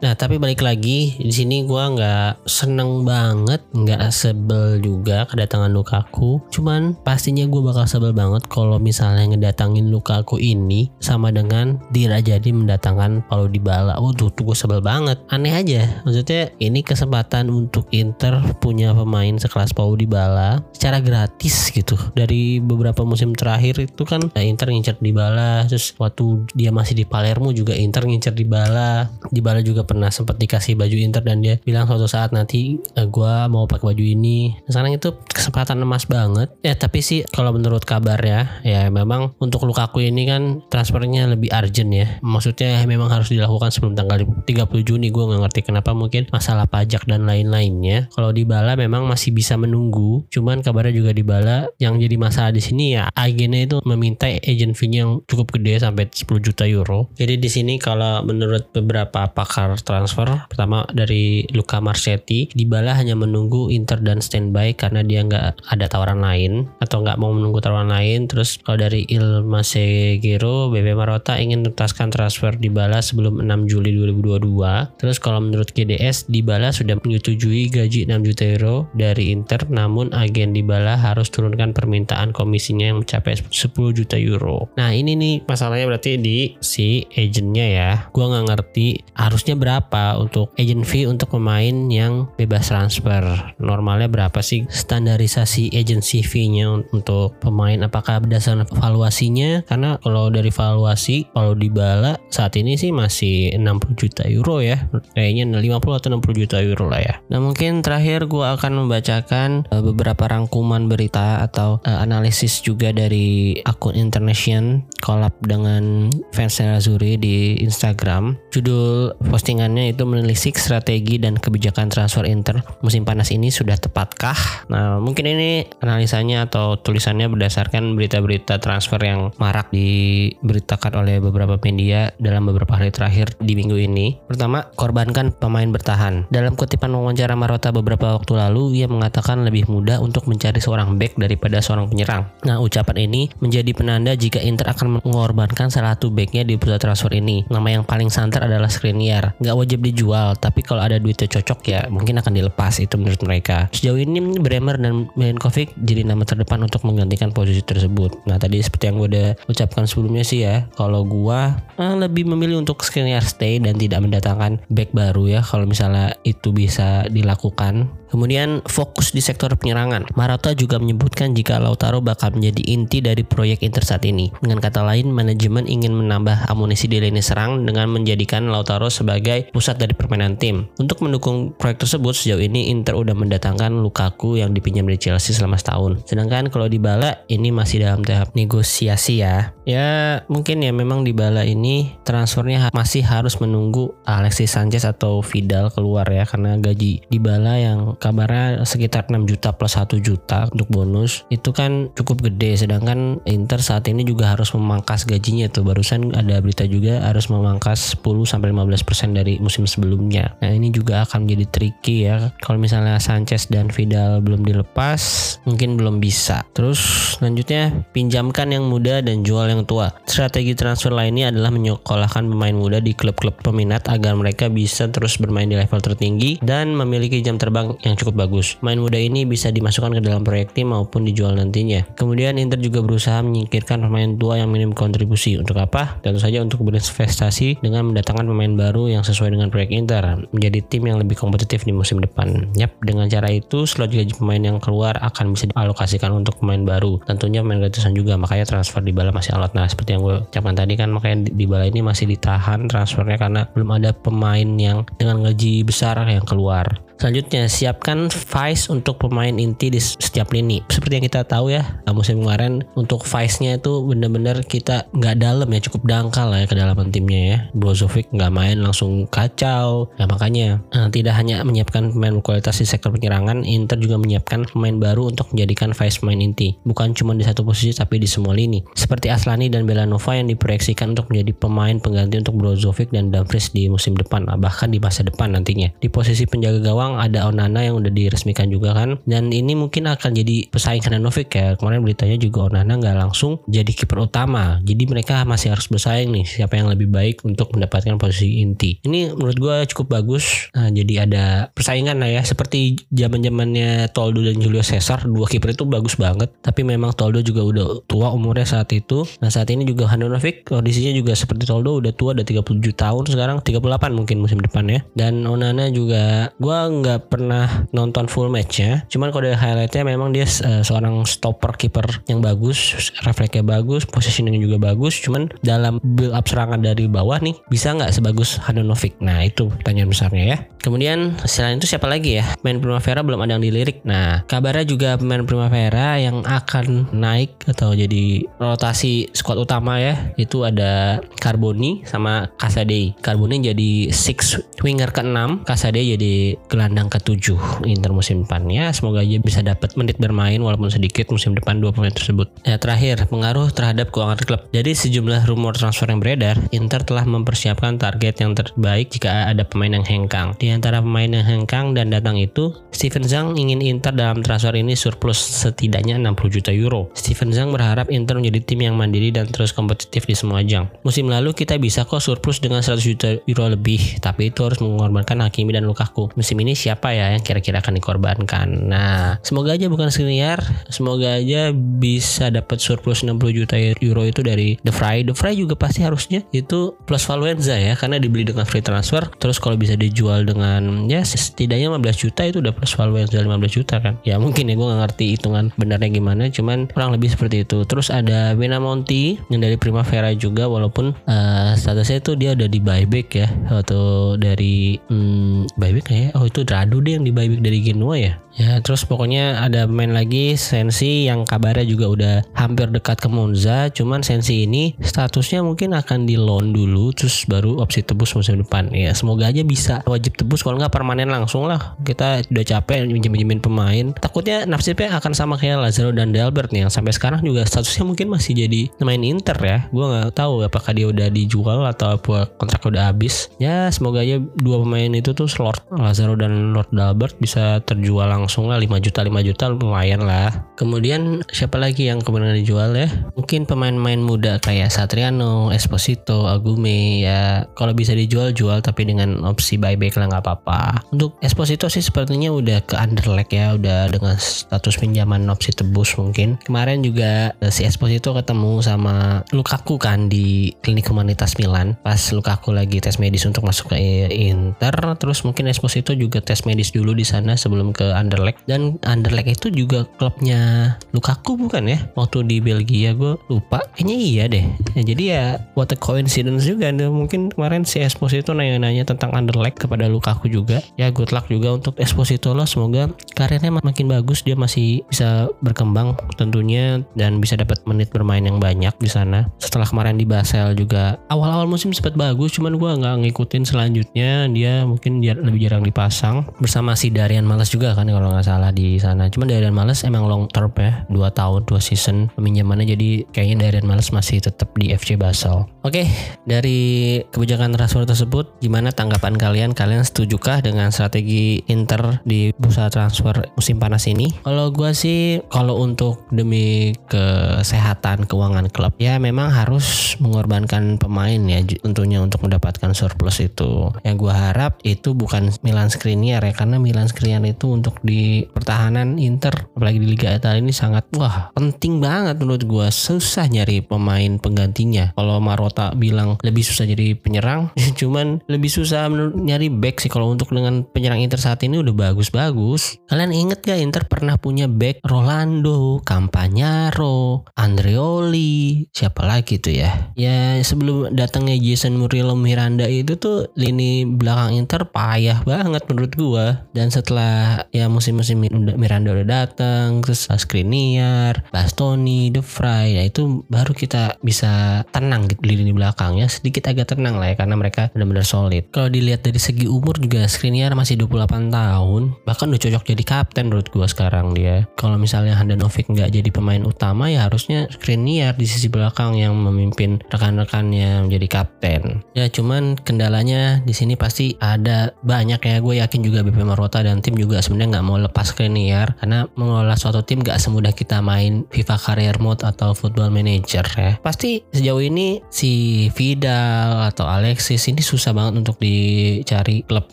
Nah 0.02 0.12
tapi 0.18 0.42
balik 0.42 0.64
lagi 0.64 1.14
di 1.14 1.30
sini 1.30 1.62
gue 1.62 1.80
nggak 1.80 2.48
seneng 2.48 3.06
banget, 3.06 3.62
nggak 3.70 4.10
sebel 4.10 4.82
juga 4.82 5.28
kedatangan 5.30 5.70
Lukaku. 5.70 6.42
Cuman 6.50 6.98
pastinya 7.06 7.46
gue 7.46 7.62
bakal 7.62 7.86
sebel 7.86 8.10
banget 8.10 8.44
kalau 8.50 8.82
misalnya 8.82 9.30
ngedatangin 9.30 9.88
Lukaku 9.92 10.42
ini 10.42 10.90
sama 10.98 11.30
dengan 11.30 11.78
dirajadi 11.94 12.50
mendatangkan 12.50 13.24
Paulo 13.30 13.46
Dybala. 13.46 13.96
Waduh 14.02 14.34
tuh 14.34 14.50
gue 14.50 14.56
sebel 14.58 14.82
banget. 14.82 15.22
Aneh 15.30 15.54
aja. 15.54 16.02
Maksudnya 16.02 16.50
ini 16.58 16.82
kesempatan 16.82 17.48
untuk 17.48 17.86
Inter 17.94 18.42
punya 18.58 18.90
pemain 18.92 19.38
sekelas 19.38 19.72
Paulo 19.72 19.94
Dybala 19.94 20.60
secara 20.74 20.98
gratis 20.98 21.70
gitu. 21.70 21.94
Dari 22.12 22.58
beberapa 22.58 23.06
musim 23.06 23.32
terakhir 23.32 23.78
itu 23.78 24.02
kan 24.02 24.26
ya 24.34 24.42
Inter 24.42 24.68
ngincer 24.74 24.98
Dybala. 24.98 25.70
Terus 25.70 25.94
waktu 25.96 26.50
dia 26.52 26.74
masih 26.74 26.98
di 26.98 27.04
Palermo 27.06 27.54
juga 27.54 27.72
Inter 27.72 28.04
ngincer 28.04 28.34
Dybala. 28.34 29.08
Dybala 29.30 29.62
juga 29.62 29.83
pernah 29.84 30.08
sempat 30.08 30.40
dikasih 30.40 30.74
baju 30.74 30.96
Inter 30.96 31.20
dan 31.20 31.44
dia 31.44 31.60
bilang 31.62 31.84
suatu 31.84 32.08
saat 32.08 32.32
nanti 32.32 32.80
uh, 32.96 33.06
gue 33.06 33.34
mau 33.52 33.68
pakai 33.68 33.92
baju 33.92 34.04
ini. 34.04 34.56
Sekarang 34.66 34.96
itu 34.96 35.12
kesempatan 35.28 35.80
emas 35.84 36.08
banget. 36.08 36.50
Ya 36.64 36.72
tapi 36.72 37.04
sih 37.04 37.22
kalau 37.28 37.52
menurut 37.52 37.84
kabar 37.84 38.18
ya 38.24 38.64
ya 38.64 38.88
memang 38.88 39.36
untuk 39.38 39.68
Lukaku 39.68 40.04
ini 40.04 40.24
kan 40.24 40.64
transfernya 40.72 41.28
lebih 41.28 41.52
urgent 41.52 41.90
ya. 41.92 42.06
Maksudnya 42.24 42.80
memang 42.88 43.12
harus 43.12 43.28
dilakukan 43.28 43.68
sebelum 43.68 43.92
tanggal 43.92 44.24
30 44.24 44.48
Juni. 44.88 45.12
Gue 45.12 45.28
nggak 45.28 45.40
ngerti 45.44 45.60
kenapa 45.68 45.92
mungkin 45.92 46.28
masalah 46.32 46.64
pajak 46.64 47.04
dan 47.04 47.28
lain-lainnya. 47.28 48.08
Kalau 48.12 48.32
di 48.32 48.48
Bala 48.48 48.74
memang 48.74 49.04
masih 49.04 49.36
bisa 49.36 49.60
menunggu. 49.60 50.24
Cuman 50.32 50.64
kabarnya 50.64 50.94
juga 50.96 51.12
di 51.12 51.24
Bala 51.24 51.68
yang 51.76 52.00
jadi 52.00 52.16
masalah 52.16 52.50
di 52.50 52.64
sini 52.64 52.96
ya 52.96 53.08
agennya 53.12 53.68
itu 53.68 53.76
meminta 53.84 54.26
agent 54.28 54.74
fee 54.76 54.94
yang 54.94 55.24
cukup 55.26 55.58
gede 55.58 55.82
sampai 55.82 56.06
10 56.08 56.44
juta 56.44 56.64
euro. 56.68 57.10
Jadi 57.18 57.40
di 57.40 57.48
sini 57.50 57.74
kalau 57.76 58.22
menurut 58.22 58.70
beberapa 58.70 59.26
pakar 59.30 59.73
transfer. 59.82 60.46
Pertama 60.46 60.86
dari 60.92 61.48
Luka 61.50 61.82
Marchetti. 61.82 62.52
Dybala 62.54 62.94
hanya 62.94 63.18
menunggu 63.18 63.72
Inter 63.72 63.98
dan 64.04 64.22
standby 64.22 64.76
karena 64.76 65.02
dia 65.02 65.24
nggak 65.24 65.66
ada 65.72 65.86
tawaran 65.90 66.22
lain 66.22 66.68
atau 66.78 67.02
nggak 67.02 67.18
mau 67.18 67.34
menunggu 67.34 67.58
tawaran 67.58 67.90
lain. 67.90 68.30
Terus 68.30 68.60
kalau 68.62 68.78
dari 68.78 69.08
Il 69.10 69.42
Masegiro 69.42 70.68
BB 70.70 70.94
Marotta 70.94 71.38
ingin 71.40 71.64
tuntaskan 71.64 72.10
transfer 72.12 72.54
Dybala 72.54 73.00
sebelum 73.00 73.40
6 73.40 73.70
Juli 73.70 73.94
2022 73.94 74.98
terus 75.00 75.16
kalau 75.22 75.40
menurut 75.40 75.70
GDS 75.70 76.26
Dybala 76.28 76.74
sudah 76.74 76.98
menyetujui 77.00 77.70
gaji 77.70 78.06
6 78.08 78.26
juta 78.26 78.44
euro 78.44 78.76
dari 78.92 79.30
Inter 79.30 79.66
namun 79.70 80.10
agen 80.12 80.52
Dybala 80.52 80.98
harus 80.98 81.28
turunkan 81.30 81.76
permintaan 81.76 82.34
komisinya 82.34 82.90
yang 82.90 83.04
mencapai 83.04 83.38
10 83.38 83.52
juta 83.94 84.16
euro. 84.18 84.72
Nah 84.74 84.90
ini 84.90 85.14
nih 85.14 85.34
masalahnya 85.46 85.86
berarti 85.88 86.18
di 86.18 86.56
si 86.58 87.06
agentnya 87.14 87.66
ya. 87.66 87.90
Gua 88.10 88.32
nggak 88.32 88.46
ngerti 88.50 88.86
harusnya 89.14 89.54
berapa 89.64 90.20
untuk 90.20 90.52
agent 90.60 90.84
fee 90.84 91.08
untuk 91.08 91.32
pemain 91.32 91.72
yang 91.88 92.28
bebas 92.36 92.68
transfer? 92.68 93.24
Normalnya 93.56 94.12
berapa 94.12 94.44
sih 94.44 94.68
standarisasi 94.68 95.72
agency 95.72 96.20
fee-nya 96.20 96.84
untuk 96.92 97.40
pemain? 97.40 97.80
Apakah 97.80 98.20
berdasarkan 98.20 98.68
valuasinya? 98.68 99.64
Karena 99.64 99.96
kalau 100.04 100.28
dari 100.28 100.52
valuasi 100.52 101.32
kalau 101.32 101.56
dibala 101.56 102.20
saat 102.28 102.60
ini 102.60 102.76
sih 102.76 102.92
masih 102.92 103.56
60 103.56 103.96
juta 103.96 104.28
euro 104.28 104.60
ya. 104.60 104.84
Kayaknya 105.16 105.48
50 105.48 105.80
atau 105.96 106.08
60 106.20 106.42
juta 106.44 106.60
euro 106.60 106.92
lah 106.92 107.00
ya. 107.00 107.14
Nah 107.32 107.40
mungkin 107.40 107.80
terakhir 107.80 108.28
gue 108.28 108.44
akan 108.44 108.84
membacakan 108.84 109.64
uh, 109.72 109.80
beberapa 109.80 110.28
rangkuman 110.28 110.92
berita 110.92 111.40
atau 111.40 111.80
uh, 111.88 111.98
analisis 112.04 112.60
juga 112.60 112.92
dari 112.92 113.56
akun 113.64 113.96
international 113.96 114.84
collab 115.00 115.32
dengan 115.40 116.10
fans 116.36 116.58
Nerazzurri 116.58 117.16
di 117.16 117.56
Instagram. 117.62 118.36
Judul 118.50 119.14
postingan 119.30 119.53
postingannya 119.54 119.94
itu 119.94 120.02
menelisik 120.02 120.58
strategi 120.58 121.22
dan 121.22 121.38
kebijakan 121.38 121.86
transfer 121.86 122.26
Inter 122.26 122.66
musim 122.82 123.06
panas 123.06 123.30
ini 123.30 123.54
sudah 123.54 123.78
tepatkah? 123.78 124.66
Nah, 124.66 124.98
mungkin 124.98 125.30
ini 125.30 125.62
analisanya 125.78 126.50
atau 126.50 126.74
tulisannya 126.74 127.30
berdasarkan 127.30 127.94
berita-berita 127.94 128.58
transfer 128.58 128.98
yang 128.98 129.30
marak 129.38 129.70
diberitakan 129.70 130.98
oleh 130.98 131.22
beberapa 131.22 131.54
media 131.62 132.10
dalam 132.18 132.50
beberapa 132.50 132.74
hari 132.74 132.90
terakhir 132.90 133.38
di 133.38 133.54
minggu 133.54 133.78
ini. 133.78 134.18
Pertama, 134.26 134.66
korbankan 134.74 135.30
pemain 135.30 135.70
bertahan. 135.70 136.26
Dalam 136.34 136.58
kutipan 136.58 136.90
wawancara 136.90 137.38
Marota 137.38 137.70
beberapa 137.70 138.18
waktu 138.18 138.34
lalu, 138.34 138.82
ia 138.82 138.90
mengatakan 138.90 139.46
lebih 139.46 139.70
mudah 139.70 140.02
untuk 140.02 140.26
mencari 140.26 140.58
seorang 140.58 140.98
back 140.98 141.14
daripada 141.14 141.62
seorang 141.62 141.86
penyerang. 141.86 142.26
Nah, 142.42 142.58
ucapan 142.58 143.06
ini 143.06 143.30
menjadi 143.38 143.70
penanda 143.70 144.18
jika 144.18 144.42
Inter 144.42 144.74
akan 144.74 144.98
mengorbankan 144.98 145.70
salah 145.70 145.94
satu 145.94 146.10
backnya 146.10 146.42
di 146.42 146.58
bursa 146.58 146.82
transfer 146.82 147.14
ini. 147.14 147.46
Nama 147.46 147.78
yang 147.78 147.84
paling 147.86 148.10
santer 148.10 148.42
adalah 148.42 148.66
Skriniar. 148.66 149.38
Gak 149.44 149.54
nggak 149.54 149.70
wajib 149.70 149.80
dijual 149.86 150.34
tapi 150.34 150.66
kalau 150.66 150.82
ada 150.82 150.98
duitnya 150.98 151.30
cocok 151.30 151.60
ya 151.70 151.80
mungkin 151.86 152.18
akan 152.18 152.34
dilepas 152.34 152.82
itu 152.82 152.98
menurut 152.98 153.22
mereka. 153.22 153.70
Sejauh 153.70 154.02
ini 154.02 154.18
Bremer 154.42 154.82
dan 154.82 155.06
Milinkovic 155.14 155.70
jadi 155.78 156.02
nama 156.02 156.26
terdepan 156.26 156.58
untuk 156.66 156.82
menggantikan 156.82 157.30
posisi 157.30 157.62
tersebut. 157.62 158.26
Nah 158.26 158.42
tadi 158.42 158.58
seperti 158.58 158.90
yang 158.90 158.98
gue 158.98 159.08
udah 159.14 159.28
ucapkan 159.46 159.86
sebelumnya 159.86 160.26
sih 160.26 160.42
ya 160.42 160.66
kalau 160.74 161.06
gue 161.06 161.40
eh, 161.78 161.94
lebih 161.94 162.26
memilih 162.26 162.58
untuk 162.58 162.82
Skriniar 162.82 163.22
stay 163.22 163.62
dan 163.62 163.78
tidak 163.78 164.02
mendatangkan 164.02 164.58
back 164.66 164.90
baru 164.90 165.38
ya 165.38 165.40
kalau 165.46 165.70
misalnya 165.70 166.18
itu 166.26 166.50
bisa 166.50 167.06
dilakukan 167.06 167.86
Kemudian 168.14 168.62
fokus 168.70 169.10
di 169.10 169.18
sektor 169.18 169.50
penyerangan. 169.58 170.14
Marata 170.14 170.54
juga 170.54 170.78
menyebutkan 170.78 171.34
jika 171.34 171.58
Lautaro 171.58 171.98
bakal 171.98 172.30
menjadi 172.38 172.62
inti 172.62 173.02
dari 173.02 173.26
proyek 173.26 173.66
Inter 173.66 173.82
saat 173.82 174.06
ini. 174.06 174.30
Dengan 174.38 174.62
kata 174.62 174.86
lain, 174.86 175.10
manajemen 175.10 175.66
ingin 175.66 175.90
menambah 175.90 176.46
amunisi 176.46 176.86
di 176.86 177.02
lini 177.02 177.18
serang 177.18 177.66
dengan 177.66 177.90
menjadikan 177.90 178.46
Lautaro 178.46 178.86
sebagai 178.86 179.50
pusat 179.50 179.82
dari 179.82 179.98
permainan 179.98 180.38
tim. 180.38 180.70
Untuk 180.78 181.02
mendukung 181.02 181.58
proyek 181.58 181.82
tersebut, 181.82 182.14
sejauh 182.14 182.38
ini 182.38 182.70
Inter 182.70 182.94
udah 182.94 183.18
mendatangkan 183.18 183.74
Lukaku 183.82 184.38
yang 184.38 184.54
dipinjam 184.54 184.86
dari 184.86 185.02
Chelsea 185.02 185.34
selama 185.34 185.58
setahun. 185.58 186.06
Sedangkan 186.06 186.54
kalau 186.54 186.70
di 186.70 186.78
Bala 186.78 187.26
ini 187.26 187.50
masih 187.50 187.82
dalam 187.82 188.06
tahap 188.06 188.30
negosiasi 188.38 189.26
ya. 189.26 189.50
Ya 189.66 190.22
mungkin 190.30 190.62
ya 190.62 190.70
memang 190.70 191.02
di 191.02 191.10
Bala 191.10 191.42
ini 191.42 191.98
transfernya 192.06 192.70
masih 192.70 193.02
harus 193.02 193.40
menunggu 193.42 193.96
Alexis 194.06 194.54
Sanchez 194.54 194.86
atau 194.86 195.18
Vidal 195.24 195.74
keluar 195.74 196.06
ya 196.06 196.22
karena 196.28 196.60
gaji 196.60 197.02
di 197.02 197.18
Bala 197.18 197.56
yang 197.56 197.96
kabarnya 198.04 198.68
sekitar 198.68 199.08
6 199.08 199.24
juta 199.24 199.56
plus 199.56 199.80
1 199.80 199.96
juta 200.04 200.52
untuk 200.52 200.68
bonus. 200.68 201.24
Itu 201.32 201.56
kan 201.56 201.88
cukup 201.96 202.28
gede 202.28 202.60
sedangkan 202.60 203.24
Inter 203.24 203.64
saat 203.64 203.88
ini 203.88 204.04
juga 204.04 204.36
harus 204.36 204.52
memangkas 204.52 205.08
gajinya 205.08 205.48
tuh. 205.48 205.64
Barusan 205.64 206.12
ada 206.12 206.36
berita 206.44 206.68
juga 206.68 207.00
harus 207.00 207.32
memangkas 207.32 207.96
10 207.96 208.28
sampai 208.28 208.52
15% 208.52 209.16
dari 209.16 209.40
musim 209.40 209.64
sebelumnya. 209.64 210.36
Nah 210.44 210.52
ini 210.52 210.68
juga 210.68 211.08
akan 211.08 211.24
menjadi 211.24 211.46
tricky 211.48 212.04
ya. 212.04 212.28
Kalau 212.44 212.60
misalnya 212.60 213.00
Sanchez 213.00 213.48
dan 213.48 213.72
Vidal 213.72 214.20
belum 214.20 214.44
dilepas 214.44 215.00
mungkin 215.48 215.80
belum 215.80 216.04
bisa. 216.04 216.44
Terus 216.52 217.16
selanjutnya 217.16 217.88
pinjamkan 217.96 218.52
yang 218.52 218.68
muda 218.68 219.00
dan 219.00 219.24
jual 219.24 219.48
yang 219.48 219.64
tua. 219.64 219.94
Strategi 220.04 220.52
transfer 220.52 220.92
lainnya 220.92 221.32
adalah 221.32 221.48
menyekolahkan 221.54 222.28
pemain 222.28 222.52
muda 222.52 222.82
di 222.82 222.92
klub-klub 222.92 223.40
peminat 223.40 223.88
agar 223.88 224.18
mereka 224.18 224.50
bisa 224.50 224.90
terus 224.90 225.16
bermain 225.16 225.48
di 225.48 225.56
level 225.56 225.80
tertinggi 225.80 226.42
dan 226.42 226.74
memiliki 226.74 227.22
jam 227.24 227.40
terbang 227.40 227.72
yang 227.86 227.93
yang 227.94 227.98
cukup 228.02 228.26
bagus. 228.26 228.58
Main 228.58 228.82
muda 228.82 228.98
ini 228.98 229.22
bisa 229.22 229.54
dimasukkan 229.54 229.94
ke 229.94 230.02
dalam 230.02 230.26
proyek 230.26 230.50
tim 230.50 230.74
maupun 230.74 231.06
dijual 231.06 231.38
nantinya. 231.38 231.86
Kemudian 231.94 232.34
Inter 232.42 232.58
juga 232.58 232.82
berusaha 232.82 233.22
menyingkirkan 233.22 233.86
pemain 233.86 234.18
tua 234.18 234.42
yang 234.42 234.50
minim 234.50 234.74
kontribusi. 234.74 235.38
Untuk 235.38 235.54
apa? 235.62 236.02
Tentu 236.02 236.18
saja 236.18 236.42
untuk 236.42 236.66
berinvestasi 236.66 237.62
dengan 237.62 237.94
mendatangkan 237.94 238.26
pemain 238.26 238.50
baru 238.58 238.90
yang 238.90 239.06
sesuai 239.06 239.30
dengan 239.38 239.54
proyek 239.54 239.70
Inter, 239.70 240.26
menjadi 240.34 240.58
tim 240.66 240.90
yang 240.90 240.98
lebih 240.98 241.14
kompetitif 241.14 241.62
di 241.62 241.70
musim 241.70 242.02
depan. 242.02 242.50
Yap, 242.58 242.74
dengan 242.82 243.06
cara 243.06 243.30
itu 243.30 243.62
slot 243.62 243.94
gaji 243.94 244.10
pemain 244.18 244.42
yang 244.42 244.58
keluar 244.58 244.98
akan 244.98 245.38
bisa 245.38 245.46
dialokasikan 245.54 246.10
untuk 246.10 246.42
pemain 246.42 246.66
baru. 246.66 246.98
Tentunya 247.06 247.46
pemain 247.46 247.62
gratisan 247.62 247.94
juga, 247.94 248.18
makanya 248.18 248.50
transfer 248.50 248.82
di 248.82 248.90
Bala 248.90 249.14
masih 249.14 249.38
alot. 249.38 249.54
Nah, 249.54 249.70
seperti 249.70 249.94
yang 249.94 250.02
gue 250.02 250.16
ucapkan 250.26 250.56
tadi 250.58 250.74
kan 250.74 250.90
makanya 250.90 251.30
di 251.30 251.44
Bala 251.46 251.70
ini 251.70 251.84
masih 251.84 252.10
ditahan 252.10 252.66
transfernya 252.66 253.16
karena 253.20 253.46
belum 253.54 253.70
ada 253.78 253.94
pemain 253.94 254.48
yang 254.58 254.82
dengan 254.98 255.22
gaji 255.22 255.62
besar 255.62 256.00
yang 256.08 256.24
keluar. 256.24 256.66
Selanjutnya, 257.00 257.50
siapkan 257.50 258.08
Vice 258.10 258.70
untuk 258.70 259.00
pemain 259.00 259.32
inti 259.32 259.68
di 259.70 259.80
setiap 259.80 260.30
lini. 260.30 260.62
Seperti 260.70 261.00
yang 261.00 261.06
kita 261.06 261.26
tahu 261.26 261.52
ya, 261.52 261.82
musim 261.94 262.20
kemarin 262.20 262.66
untuk 262.74 263.06
Vice-nya 263.06 263.62
itu 263.62 263.86
benar-benar 263.86 264.42
kita 264.44 264.90
nggak 264.90 265.16
dalam 265.22 265.48
ya, 265.48 265.60
cukup 265.62 265.82
dangkal 265.86 266.28
lah 266.28 266.42
ya 266.42 266.46
kedalaman 266.50 266.90
timnya 266.90 267.20
ya. 267.22 267.38
Brozovic 267.54 268.10
nggak 268.10 268.32
main 268.34 268.58
langsung 268.60 269.06
kacau. 269.08 269.88
Ya 269.96 270.04
makanya 270.10 270.60
eh, 270.74 270.88
tidak 270.90 271.14
hanya 271.16 271.40
menyiapkan 271.46 271.94
pemain 271.94 272.18
berkualitas 272.18 272.60
di 272.60 272.66
sektor 272.66 272.90
penyerangan, 272.90 273.46
Inter 273.46 273.78
juga 273.78 273.96
menyiapkan 273.96 274.50
pemain 274.50 274.76
baru 274.76 275.14
untuk 275.14 275.30
menjadikan 275.32 275.70
Vice 275.72 276.02
pemain 276.02 276.18
inti. 276.18 276.58
Bukan 276.66 276.92
cuma 276.98 277.14
di 277.14 277.22
satu 277.22 277.46
posisi 277.46 277.72
tapi 277.72 278.02
di 278.02 278.10
semua 278.10 278.34
lini. 278.34 278.60
Seperti 278.74 279.08
Aslani 279.08 279.48
dan 279.48 279.64
Belanova 279.64 280.12
yang 280.12 280.28
diproyeksikan 280.28 280.92
untuk 280.92 281.08
menjadi 281.08 281.32
pemain 281.38 281.78
pengganti 281.78 282.20
untuk 282.20 282.34
Brozovic 282.36 282.90
dan 282.90 283.14
Dumfries 283.14 283.54
di 283.54 283.70
musim 283.70 283.94
depan, 283.94 284.26
bahkan 284.42 284.68
di 284.68 284.82
masa 284.82 285.06
depan 285.06 285.32
nantinya. 285.32 285.70
Di 285.78 285.88
posisi 285.88 286.26
penjaga 286.26 286.60
gawang 286.60 286.83
Jepang 286.84 287.00
ada 287.00 287.32
Onana 287.32 287.64
yang 287.64 287.80
udah 287.80 287.88
diresmikan 287.88 288.52
juga 288.52 288.76
kan. 288.76 289.00
Dan 289.08 289.32
ini 289.32 289.56
mungkin 289.56 289.88
akan 289.88 290.12
jadi 290.12 290.52
pesaing 290.52 290.84
Handanovic 290.84 291.32
ya. 291.32 291.56
Kemarin 291.56 291.80
beritanya 291.80 292.20
juga 292.20 292.52
Onana 292.52 292.76
nggak 292.76 292.96
langsung 293.00 293.40
jadi 293.48 293.72
kiper 293.72 294.04
utama. 294.04 294.60
Jadi 294.68 294.84
mereka 294.84 295.24
masih 295.24 295.56
harus 295.56 295.64
bersaing 295.72 296.12
nih 296.12 296.28
siapa 296.28 296.60
yang 296.60 296.68
lebih 296.68 296.92
baik 296.92 297.24
untuk 297.24 297.56
mendapatkan 297.56 297.96
posisi 297.96 298.44
inti. 298.44 298.84
Ini 298.84 299.16
menurut 299.16 299.38
gue 299.40 299.56
cukup 299.72 299.96
bagus. 299.96 300.52
Nah, 300.52 300.68
jadi 300.68 301.08
ada 301.08 301.48
persaingan 301.56 302.04
lah 302.04 302.20
ya. 302.20 302.20
Seperti 302.20 302.76
zaman 302.92 303.24
zamannya 303.24 303.88
Toldo 303.96 304.20
dan 304.20 304.36
Julio 304.36 304.60
Cesar 304.60 305.08
dua 305.08 305.24
kiper 305.24 305.56
itu 305.56 305.64
bagus 305.64 305.96
banget. 305.96 306.28
Tapi 306.44 306.68
memang 306.68 306.92
Toldo 306.92 307.24
juga 307.24 307.48
udah 307.48 307.66
tua 307.88 308.12
umurnya 308.12 308.44
saat 308.44 308.68
itu. 308.76 309.08
Nah 309.24 309.32
saat 309.32 309.48
ini 309.48 309.64
juga 309.64 309.88
Handanovic 309.88 310.44
kondisinya 310.44 310.92
juga 310.92 311.16
seperti 311.16 311.48
Toldo 311.48 311.80
udah 311.80 311.96
tua 311.96 312.12
udah 312.12 312.28
37 312.28 312.76
tahun 312.76 313.08
sekarang. 313.08 313.40
38 313.40 313.96
mungkin 313.96 314.20
musim 314.20 314.36
depan 314.44 314.68
ya. 314.68 314.84
Dan 314.92 315.24
Onana 315.24 315.72
juga 315.72 316.28
gue 316.36 316.58
nggak 316.80 317.12
pernah 317.12 317.66
nonton 317.70 318.10
full 318.10 318.32
matchnya. 318.32 318.86
Cuman 318.90 319.12
kalau 319.12 319.30
dari 319.30 319.38
highlightnya 319.38 319.82
memang 319.86 320.10
dia 320.10 320.24
uh, 320.24 320.62
seorang 320.64 321.04
stopper 321.06 321.54
kiper 321.54 321.86
yang 322.10 322.24
bagus 322.24 322.90
refleksnya 323.04 323.44
bagus 323.44 323.86
positioning 323.86 324.40
juga 324.40 324.58
bagus. 324.72 324.98
Cuman 324.98 325.30
dalam 325.44 325.78
build 325.82 326.16
up 326.16 326.26
serangan 326.26 326.62
dari 326.62 326.88
bawah 326.90 327.20
nih 327.20 327.36
bisa 327.46 327.74
nggak 327.74 327.94
sebagus 327.94 328.40
Handanovic? 328.42 328.98
Nah 328.98 329.22
itu 329.22 329.50
pertanyaan 329.50 329.90
besarnya 329.90 330.24
ya. 330.24 330.38
Kemudian 330.64 331.20
selain 331.28 331.60
itu 331.60 331.68
siapa 331.68 331.84
lagi 331.84 332.18
ya? 332.18 332.24
Main 332.40 332.58
Primavera 332.58 333.04
belum 333.04 333.20
ada 333.20 333.36
yang 333.36 333.44
dilirik. 333.44 333.84
Nah 333.84 334.24
kabarnya 334.24 334.64
juga 334.64 334.96
pemain 334.96 335.22
Primavera 335.22 336.00
yang 336.00 336.24
akan 336.24 336.88
naik 336.94 337.44
atau 337.44 337.76
jadi 337.76 338.24
rotasi 338.40 339.12
squad 339.12 339.44
utama 339.44 339.76
ya 339.76 340.14
itu 340.16 340.42
ada 340.42 341.04
Carboni 341.20 341.84
sama 341.84 342.32
Casadei. 342.40 342.96
Carboni 343.04 343.44
jadi 343.44 343.92
six 343.92 344.40
winger 344.64 344.88
ke-6 344.94 345.44
Casadei 345.44 345.96
jadi 345.96 346.38
ke-7 346.70 347.34
Inter 347.66 347.90
musim 347.90 348.22
depan 348.22 348.46
ya 348.48 348.70
semoga 348.70 349.02
aja 349.02 349.18
bisa 349.18 349.40
dapat 349.42 349.74
menit 349.74 349.98
bermain 349.98 350.38
walaupun 350.38 350.70
sedikit 350.70 351.10
musim 351.10 351.34
depan 351.34 351.58
dua 351.58 351.74
pemain 351.74 351.92
tersebut. 351.92 352.30
Ya 352.46 352.56
terakhir 352.56 353.04
pengaruh 353.10 353.50
terhadap 353.50 353.90
keuangan 353.90 354.20
klub. 354.22 354.40
Jadi 354.54 354.72
sejumlah 354.72 355.26
rumor 355.28 355.58
transfer 355.58 355.90
yang 355.90 356.00
beredar 356.00 356.36
Inter 356.54 356.80
telah 356.86 357.04
mempersiapkan 357.04 357.76
target 357.76 358.22
yang 358.22 358.32
terbaik 358.32 358.92
jika 358.94 359.28
ada 359.28 359.42
pemain 359.44 359.74
yang 359.74 359.86
hengkang. 359.86 360.38
Di 360.38 360.54
antara 360.54 360.80
pemain 360.80 361.10
yang 361.10 361.26
hengkang 361.26 361.74
dan 361.76 361.90
datang 361.90 362.16
itu 362.16 362.54
Steven 362.70 363.04
Zhang 363.04 363.26
ingin 363.36 363.60
Inter 363.60 363.92
dalam 363.94 364.22
transfer 364.22 364.54
ini 364.56 364.74
surplus 364.78 365.18
setidaknya 365.18 366.00
60 366.00 366.34
juta 366.40 366.50
euro. 366.54 366.90
Steven 366.94 367.30
Zhang 367.34 367.50
berharap 367.50 367.90
Inter 367.90 368.16
menjadi 368.18 368.40
tim 368.44 368.60
yang 368.64 368.78
mandiri 368.78 369.10
dan 369.10 369.28
terus 369.28 369.50
kompetitif 369.50 370.06
di 370.06 370.14
semua 370.14 370.40
ajang. 370.40 370.70
Musim 370.86 371.10
lalu 371.10 371.34
kita 371.34 371.58
bisa 371.58 371.84
kok 371.84 372.00
surplus 372.00 372.38
dengan 372.38 372.62
100 372.62 372.80
juta 372.80 373.08
euro 373.26 373.50
lebih 373.50 373.98
tapi 374.00 374.30
itu 374.30 374.46
harus 374.46 374.62
mengorbankan 374.62 375.20
Hakimi 375.26 375.54
dan 375.54 375.66
Lukaku. 375.66 376.10
Musim 376.14 376.38
ini 376.40 376.53
siapa 376.54 376.94
ya 376.94 377.14
yang 377.14 377.22
kira-kira 377.22 377.60
akan 377.60 377.78
dikorbankan. 377.78 378.48
Nah, 378.70 379.18
semoga 379.20 379.54
aja 379.54 379.66
bukan 379.66 379.90
Skriniar, 379.90 380.42
semoga 380.70 381.18
aja 381.18 381.50
bisa 381.54 382.30
dapat 382.30 382.58
surplus 382.58 383.02
60 383.06 383.18
juta 383.34 383.54
euro 383.58 384.02
itu 384.06 384.22
dari 384.22 384.56
The 384.62 384.72
Fry. 384.72 385.06
The 385.06 385.14
Fry 385.14 385.34
juga 385.38 385.54
pasti 385.58 385.82
harusnya 385.82 386.22
itu 386.30 386.74
plus 386.86 387.04
Valuenza 387.04 387.54
ya 387.58 387.74
karena 387.74 387.98
dibeli 387.98 388.24
dengan 388.26 388.46
free 388.46 388.64
transfer. 388.64 389.06
Terus 389.18 389.42
kalau 389.42 389.58
bisa 389.58 389.74
dijual 389.74 390.24
dengan 390.24 390.86
ya 390.86 391.02
setidaknya 391.02 391.72
15 391.74 392.04
juta 392.08 392.22
itu 392.24 392.38
udah 392.40 392.54
plus 392.54 392.72
Valuenza 392.78 393.18
15 393.18 393.56
juta 393.58 393.76
kan. 393.82 393.98
Ya 394.06 394.16
mungkin 394.16 394.48
ya 394.48 394.54
gue 394.54 394.66
gak 394.66 394.80
ngerti 394.86 395.06
hitungan 395.18 395.50
benarnya 395.58 395.90
gimana, 395.90 396.30
cuman 396.30 396.70
kurang 396.70 396.94
lebih 396.94 397.10
seperti 397.10 397.42
itu. 397.42 397.66
Terus 397.66 397.90
ada 397.90 398.36
Benamonti 398.38 399.18
yang 399.32 399.42
dari 399.42 399.56
Primavera 399.58 400.12
juga 400.14 400.46
walaupun 400.46 400.94
uh, 401.08 401.52
statusnya 401.56 401.98
itu 402.04 402.12
dia 402.14 402.30
udah 402.36 402.48
di 402.48 402.60
buyback 402.60 403.08
ya 403.14 403.28
atau 403.50 404.14
dari 404.20 404.78
hmm, 404.78 405.56
buyback 405.58 405.86
ya. 405.90 406.08
Oh 406.14 406.28
itu 406.28 406.43
Aduh 406.52 406.80
deh 406.84 407.00
yang 407.00 407.04
di 407.06 407.12
dari 407.14 407.60
Genoa 407.64 407.96
ya 407.96 408.12
Ya 408.34 408.58
terus 408.58 408.82
pokoknya 408.82 409.46
ada 409.46 409.66
pemain 409.70 409.94
lagi 409.94 410.34
Sensi 410.34 411.06
yang 411.06 411.22
kabarnya 411.22 411.66
juga 411.66 411.86
udah 411.86 412.14
hampir 412.34 412.66
dekat 412.70 412.98
ke 412.98 413.06
Monza. 413.06 413.70
Cuman 413.70 414.02
Sensi 414.02 414.42
ini 414.42 414.74
statusnya 414.82 415.46
mungkin 415.46 415.70
akan 415.74 416.06
di 416.06 416.18
loan 416.18 416.50
dulu 416.50 416.90
Terus 416.90 417.26
baru 417.30 417.62
opsi 417.62 417.86
tebus 417.86 418.14
musim 418.18 418.42
depan. 418.42 418.74
Ya 418.74 418.90
semoga 418.92 419.30
aja 419.30 419.46
bisa 419.46 419.86
wajib 419.86 420.18
tebus. 420.18 420.42
Kalau 420.42 420.58
nggak 420.58 420.74
permanen 420.74 421.10
langsung 421.14 421.46
lah. 421.46 421.78
Kita 421.86 422.26
udah 422.26 422.44
capek 422.44 422.90
minjem-minjemin 422.90 423.38
pemain. 423.38 423.94
Takutnya 423.94 424.46
nasibnya 424.50 424.98
akan 424.98 425.12
sama 425.14 425.38
kayak 425.38 425.62
Lazaro 425.62 425.94
dan 425.94 426.10
Delbert 426.10 426.50
nih 426.50 426.66
Yang 426.66 426.80
sampai 426.80 426.92
sekarang 426.94 427.20
juga 427.22 427.46
statusnya 427.46 427.86
mungkin 427.86 428.10
masih 428.10 428.34
jadi 428.34 428.66
pemain 428.74 428.98
Inter 428.98 429.38
ya. 429.38 429.58
Gue 429.70 429.86
nggak 429.86 430.18
tahu 430.18 430.42
apakah 430.42 430.74
dia 430.74 430.90
udah 430.90 431.06
dijual 431.06 431.62
atau 431.70 431.96
apa 432.02 432.26
kontrak 432.34 432.66
udah 432.66 432.90
habis. 432.90 433.30
Ya 433.38 433.70
semoga 433.70 434.02
aja 434.02 434.18
dua 434.42 434.58
pemain 434.66 434.90
itu 434.90 435.14
tuh 435.14 435.30
Lord 435.38 435.62
Lazaro 435.70 436.18
dan 436.18 436.50
Lord 436.50 436.74
Delbert 436.74 437.14
bisa 437.22 437.62
terjual 437.62 438.10
langsung 438.10 438.23
langsung 438.24 438.48
lah 438.48 438.56
5 438.56 438.80
juta 438.80 439.04
5 439.04 439.20
juta 439.20 439.44
lumayan 439.52 440.08
lah. 440.08 440.32
Kemudian 440.56 441.20
siapa 441.28 441.60
lagi 441.60 441.92
yang 441.92 442.00
kemudian 442.00 442.32
dijual 442.32 442.72
ya? 442.72 442.88
Mungkin 443.20 443.44
pemain-pemain 443.44 444.00
muda 444.00 444.40
kayak 444.40 444.72
Satriano 444.72 445.52
Esposito 445.52 446.24
Agume 446.24 447.04
ya. 447.04 447.44
Kalau 447.52 447.76
bisa 447.76 447.92
dijual 447.92 448.32
jual 448.32 448.64
tapi 448.64 448.88
dengan 448.88 449.20
opsi 449.28 449.60
buyback 449.60 450.00
lah 450.00 450.08
nggak 450.08 450.24
apa-apa. 450.24 450.88
Untuk 450.88 451.20
Esposito 451.20 451.68
sih 451.68 451.84
sepertinya 451.84 452.32
udah 452.32 452.64
ke 452.64 452.80
underleg 452.80 453.28
ya 453.28 453.60
udah 453.60 453.92
dengan 453.92 454.16
status 454.16 454.80
pinjaman 454.80 455.28
opsi 455.28 455.52
tebus 455.52 456.00
mungkin. 456.00 456.40
Kemarin 456.48 456.80
juga 456.80 457.36
eh, 457.44 457.52
si 457.52 457.68
Esposito 457.68 458.16
ketemu 458.16 458.64
sama 458.64 459.20
Lukaku 459.36 459.76
kan 459.76 460.08
di 460.08 460.56
klinik 460.64 460.88
humanitas 460.88 461.36
Milan. 461.36 461.76
Pas 461.84 462.00
Lukaku 462.16 462.56
lagi 462.56 462.80
tes 462.80 462.96
medis 462.96 463.28
untuk 463.28 463.44
masuk 463.44 463.76
ke 463.76 464.08
Inter 464.08 464.96
terus 464.96 465.20
mungkin 465.28 465.50
Esposito 465.50 465.92
juga 465.92 466.24
tes 466.24 466.48
medis 466.48 466.72
dulu 466.72 466.96
di 466.96 467.04
sana 467.04 467.36
sebelum 467.36 467.74
ke 467.74 467.92
under 467.92 468.13
Anderlecht. 468.14 468.46
Dan 468.46 468.78
Anderlecht 468.86 469.42
itu 469.42 469.50
juga 469.50 469.82
klubnya 469.98 470.74
Lukaku 470.94 471.34
bukan 471.34 471.66
ya? 471.66 471.82
Waktu 471.98 472.22
di 472.30 472.38
Belgia 472.38 472.94
gue 472.94 473.18
lupa. 473.26 473.58
Kayaknya 473.74 473.96
iya 473.98 474.24
deh. 474.30 474.46
Ya, 474.78 474.82
jadi 474.86 475.02
ya 475.02 475.24
what 475.58 475.74
a 475.74 475.78
coincidence 475.78 476.46
juga. 476.46 476.70
Mungkin 476.70 477.34
kemarin 477.34 477.66
si 477.66 477.82
Esposito 477.82 478.30
nanya-nanya 478.30 478.86
tentang 478.86 479.10
Anderlecht 479.10 479.58
kepada 479.58 479.90
Lukaku 479.90 480.30
juga. 480.30 480.62
Ya 480.78 480.94
good 480.94 481.10
luck 481.10 481.26
juga 481.26 481.58
untuk 481.58 481.74
Esposito 481.82 482.30
loh 482.30 482.46
semoga 482.46 482.86
karirnya 483.18 483.50
makin 483.58 483.90
bagus 483.90 484.22
dia 484.22 484.38
masih 484.38 484.86
bisa 484.86 485.26
berkembang 485.42 485.98
tentunya 486.14 486.86
dan 486.94 487.18
bisa 487.18 487.34
dapat 487.34 487.58
menit 487.66 487.90
bermain 487.90 488.22
yang 488.22 488.38
banyak 488.38 488.70
di 488.78 488.86
sana. 488.86 489.26
Setelah 489.42 489.66
kemarin 489.66 489.98
di 489.98 490.06
Basel 490.06 490.54
juga 490.54 491.02
awal-awal 491.10 491.50
musim 491.50 491.74
sempat 491.74 491.98
bagus 491.98 492.38
cuman 492.38 492.54
gue 492.54 492.70
nggak 492.78 492.96
ngikutin 493.02 493.42
selanjutnya. 493.42 494.30
Dia 494.30 494.62
mungkin 494.62 495.02
dia 495.02 495.18
lebih 495.18 495.50
jarang 495.50 495.66
dipasang. 495.66 496.28
Bersama 496.38 496.78
si 496.78 496.94
Darian 496.94 497.26
Malas 497.26 497.50
juga 497.50 497.74
kan 497.74 497.90
kalau 498.04 498.20
nggak 498.20 498.28
salah 498.28 498.52
di 498.52 498.76
sana. 498.76 499.08
Cuma 499.08 499.24
Darian 499.24 499.56
Males 499.56 499.80
emang 499.88 500.04
long 500.04 500.28
term 500.28 500.52
ya, 500.60 500.84
2 500.92 501.08
tahun, 501.16 501.48
2 501.48 501.56
season 501.56 502.12
peminjamannya 502.12 502.76
jadi 502.76 503.08
kayaknya 503.16 503.48
Darian 503.48 503.64
Males 503.64 503.88
masih 503.96 504.20
tetap 504.20 504.52
di 504.60 504.76
FC 504.76 505.00
Basel. 505.00 505.48
Oke, 505.64 505.88
dari 506.28 507.00
kebijakan 507.08 507.56
transfer 507.56 507.88
tersebut 507.88 508.36
gimana 508.44 508.76
tanggapan 508.76 509.16
kalian? 509.16 509.56
Kalian 509.56 509.88
setujukah 509.88 510.44
dengan 510.44 510.68
strategi 510.68 511.40
Inter 511.48 512.04
di 512.04 512.36
bursa 512.36 512.68
transfer 512.68 513.32
musim 513.40 513.56
panas 513.56 513.88
ini? 513.88 514.12
Kalau 514.20 514.52
gua 514.52 514.76
sih 514.76 515.24
kalau 515.32 515.64
untuk 515.64 516.04
demi 516.12 516.76
kesehatan 516.92 518.04
keuangan 518.04 518.52
klub 518.52 518.76
ya 518.76 519.00
memang 519.00 519.32
harus 519.32 519.96
mengorbankan 520.02 520.76
pemain 520.76 521.16
ya 521.24 521.40
tentunya 521.40 522.04
untuk 522.04 522.20
mendapatkan 522.20 522.76
surplus 522.76 523.24
itu. 523.24 523.72
Yang 523.80 523.96
gua 523.96 524.28
harap 524.28 524.60
itu 524.60 524.92
bukan 524.92 525.32
Milan 525.40 525.72
Skriniar 525.72 526.20
ya 526.20 526.36
karena 526.36 526.60
Milan 526.60 526.90
Skriniar 526.90 527.24
itu 527.24 527.54
untuk 527.54 527.78
di 527.86 527.93
pertahanan 528.30 528.96
Inter 529.00 529.50
apalagi 529.54 529.78
di 529.80 529.88
Liga 529.88 530.14
Italia 530.14 530.40
ini 530.42 530.54
sangat 530.54 530.88
wah 530.96 531.30
penting 531.34 531.78
banget 531.82 532.16
menurut 532.20 532.44
gua 532.46 532.66
susah 532.70 533.26
nyari 533.28 533.60
pemain 533.64 534.16
penggantinya. 534.20 534.94
Kalau 534.94 535.18
Marota 535.18 535.72
bilang 535.74 536.16
lebih 536.22 536.44
susah 536.46 536.64
jadi 536.64 536.96
penyerang, 536.96 537.50
cuman 537.80 538.22
lebih 538.30 538.48
susah 538.48 538.86
nyari 539.14 539.48
back 539.50 539.82
sih 539.82 539.90
kalau 539.90 540.12
untuk 540.12 540.30
dengan 540.32 540.64
penyerang 540.64 541.02
Inter 541.02 541.20
saat 541.20 541.42
ini 541.44 541.60
udah 541.60 541.74
bagus-bagus. 541.74 542.80
Kalian 542.88 543.12
inget 543.12 543.40
gak 543.44 543.60
Inter 543.60 543.84
pernah 543.88 544.16
punya 544.16 544.46
back 544.48 544.84
Rolando, 544.86 545.80
Campagnaro, 545.84 547.26
Andreoli, 547.36 548.68
siapa 548.70 549.04
lagi 549.04 549.40
tuh 549.40 549.54
ya? 549.54 549.70
Ya 549.98 550.40
sebelum 550.40 550.94
datangnya 550.94 551.36
Jason 551.36 551.76
Murillo 551.76 552.16
Miranda 552.16 552.68
itu 552.68 552.96
tuh 552.96 553.28
lini 553.34 553.84
belakang 553.84 554.36
Inter 554.38 554.68
payah 554.68 555.24
banget 555.24 555.64
menurut 555.68 555.92
gua. 555.94 556.26
Dan 556.54 556.70
setelah 556.70 557.46
ya 557.50 557.66
musim-musim 557.84 558.24
Miranda 558.56 558.96
udah 558.96 559.04
datang, 559.04 559.84
terus 559.84 560.08
Skriniar, 560.08 561.28
Bastoni, 561.28 562.08
De 562.08 562.24
Vrij, 562.24 562.80
ya 562.80 562.82
itu 562.88 563.28
baru 563.28 563.52
kita 563.52 564.00
bisa 564.00 564.64
tenang 564.72 565.04
gitu 565.04 565.20
di 565.20 565.36
lini 565.36 565.52
belakang 565.52 566.00
ya 566.00 566.08
sedikit 566.08 566.48
agak 566.48 566.72
tenang 566.72 566.96
lah 566.96 567.12
ya 567.12 567.16
karena 567.20 567.36
mereka 567.36 567.68
benar-benar 567.76 568.08
solid. 568.08 568.48
Kalau 568.48 568.72
dilihat 568.72 569.04
dari 569.04 569.20
segi 569.20 569.44
umur 569.44 569.76
juga 569.76 570.08
Skriniar 570.08 570.56
masih 570.56 570.80
28 570.80 571.28
tahun, 571.28 571.82
bahkan 572.08 572.32
udah 572.32 572.40
cocok 572.40 572.64
jadi 572.72 572.84
kapten 572.88 573.28
menurut 573.28 573.52
gua 573.52 573.68
sekarang 573.68 574.16
dia. 574.16 574.48
Kalau 574.56 574.80
misalnya 574.80 575.12
Handanovic 575.20 575.68
nggak 575.68 575.92
jadi 575.92 576.08
pemain 576.08 576.40
utama 576.40 576.88
ya 576.88 577.04
harusnya 577.04 577.52
Skriniar 577.52 578.16
di 578.16 578.24
sisi 578.24 578.48
belakang 578.48 578.96
yang 578.96 579.12
memimpin 579.12 579.84
rekan-rekannya 579.92 580.88
menjadi 580.88 581.20
kapten. 581.20 581.84
Ya 581.92 582.08
cuman 582.08 582.56
kendalanya 582.56 583.44
di 583.44 583.52
sini 583.52 583.76
pasti 583.76 584.16
ada 584.24 584.72
banyak 584.80 585.20
ya 585.20 585.36
gue 585.44 585.60
yakin 585.60 585.80
juga 585.84 586.00
BP 586.00 586.24
Marota 586.24 586.64
dan 586.64 586.80
tim 586.80 586.96
juga 586.96 587.20
sebenarnya 587.20 587.58
nggak 587.58 587.63
mau 587.64 587.80
lepas 587.80 588.12
Skriniar 588.12 588.76
karena 588.78 589.08
mengelola 589.16 589.56
suatu 589.56 589.80
tim 589.80 590.04
nggak 590.04 590.20
semudah 590.20 590.52
kita 590.52 590.84
main 590.84 591.24
FIFA 591.32 591.56
Career 591.56 591.96
Mode 591.98 592.22
atau 592.28 592.52
Football 592.52 592.92
Manager 592.92 593.42
ya. 593.56 593.80
Pasti 593.80 594.20
sejauh 594.30 594.60
ini 594.60 595.00
si 595.08 595.66
Vidal 595.72 596.68
atau 596.68 596.84
Alexis 596.84 597.40
ini 597.48 597.64
susah 597.64 597.96
banget 597.96 598.20
untuk 598.20 598.36
dicari 598.38 599.42
klub 599.48 599.72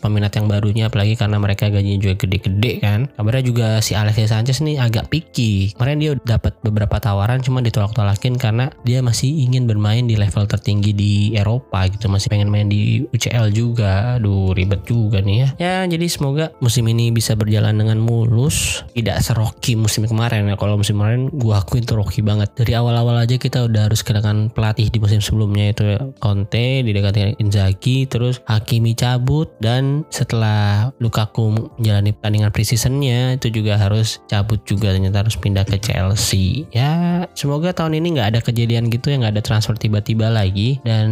peminat 0.00 0.32
yang 0.34 0.48
barunya 0.48 0.88
apalagi 0.88 1.14
karena 1.14 1.36
mereka 1.36 1.68
gajinya 1.68 2.00
juga 2.00 2.14
gede-gede 2.24 2.72
kan. 2.80 3.12
Kabarnya 3.12 3.44
juga 3.44 3.68
si 3.84 3.92
Alexis 3.92 4.32
Sanchez 4.32 4.64
nih 4.64 4.80
agak 4.80 5.12
picky. 5.12 5.76
Kemarin 5.76 5.98
dia 6.00 6.12
dapat 6.24 6.56
beberapa 6.64 6.96
tawaran 6.96 7.44
cuma 7.44 7.60
ditolak-tolakin 7.60 8.40
karena 8.40 8.72
dia 8.86 9.04
masih 9.04 9.28
ingin 9.28 9.68
bermain 9.68 10.08
di 10.08 10.16
level 10.16 10.48
tertinggi 10.48 10.96
di 10.96 11.12
Eropa 11.36 11.84
gitu, 11.90 12.08
masih 12.08 12.32
pengen 12.32 12.48
main 12.48 12.70
di 12.70 13.04
UCL 13.10 13.52
juga. 13.52 14.16
Aduh, 14.16 14.54
ribet 14.56 14.86
juga 14.86 15.20
nih 15.20 15.36
ya. 15.36 15.48
Ya, 15.58 15.76
jadi 15.84 16.06
semoga 16.06 16.54
musim 16.62 16.86
ini 16.88 17.10
bisa 17.10 17.34
berjalan 17.34 17.81
dengan 17.82 17.98
mulus, 17.98 18.86
tidak 18.94 19.18
seroki 19.20 19.74
musim 19.74 20.06
kemarin 20.06 20.46
ya. 20.46 20.54
Kalau 20.54 20.78
musim 20.78 20.96
kemarin 20.98 21.26
gua 21.34 21.60
akuin 21.60 21.82
tuh 21.82 21.98
rocky 21.98 22.22
banget. 22.22 22.54
Dari 22.54 22.78
awal-awal 22.78 23.18
aja 23.26 23.36
kita 23.36 23.66
udah 23.66 23.90
harus 23.90 24.06
kedatangan 24.06 24.54
pelatih 24.54 24.88
di 24.88 24.98
musim 25.02 25.18
sebelumnya 25.18 25.74
itu. 25.74 25.84
Conte 26.22 26.86
didekati 26.86 27.42
Inzaghi, 27.42 28.06
terus 28.06 28.38
Hakimi 28.46 28.94
cabut 28.94 29.50
dan 29.58 30.06
setelah 30.08 30.94
Lukaku 31.02 31.74
menjalani 31.78 32.14
pertandingan 32.14 32.54
preseasonnya 32.54 33.36
itu 33.40 33.50
juga 33.50 33.74
harus 33.76 34.22
cabut 34.30 34.62
juga 34.62 34.94
ternyata 34.94 35.26
harus 35.26 35.34
pindah 35.34 35.66
ke 35.66 35.82
Chelsea. 35.82 36.68
Ya, 36.70 37.24
semoga 37.34 37.74
tahun 37.74 37.98
ini 37.98 38.18
nggak 38.18 38.28
ada 38.36 38.40
kejadian 38.40 38.88
gitu 38.88 39.10
yang 39.10 39.26
nggak 39.26 39.40
ada 39.40 39.44
transfer 39.44 39.74
tiba-tiba 39.74 40.30
lagi 40.30 40.78
dan 40.86 41.08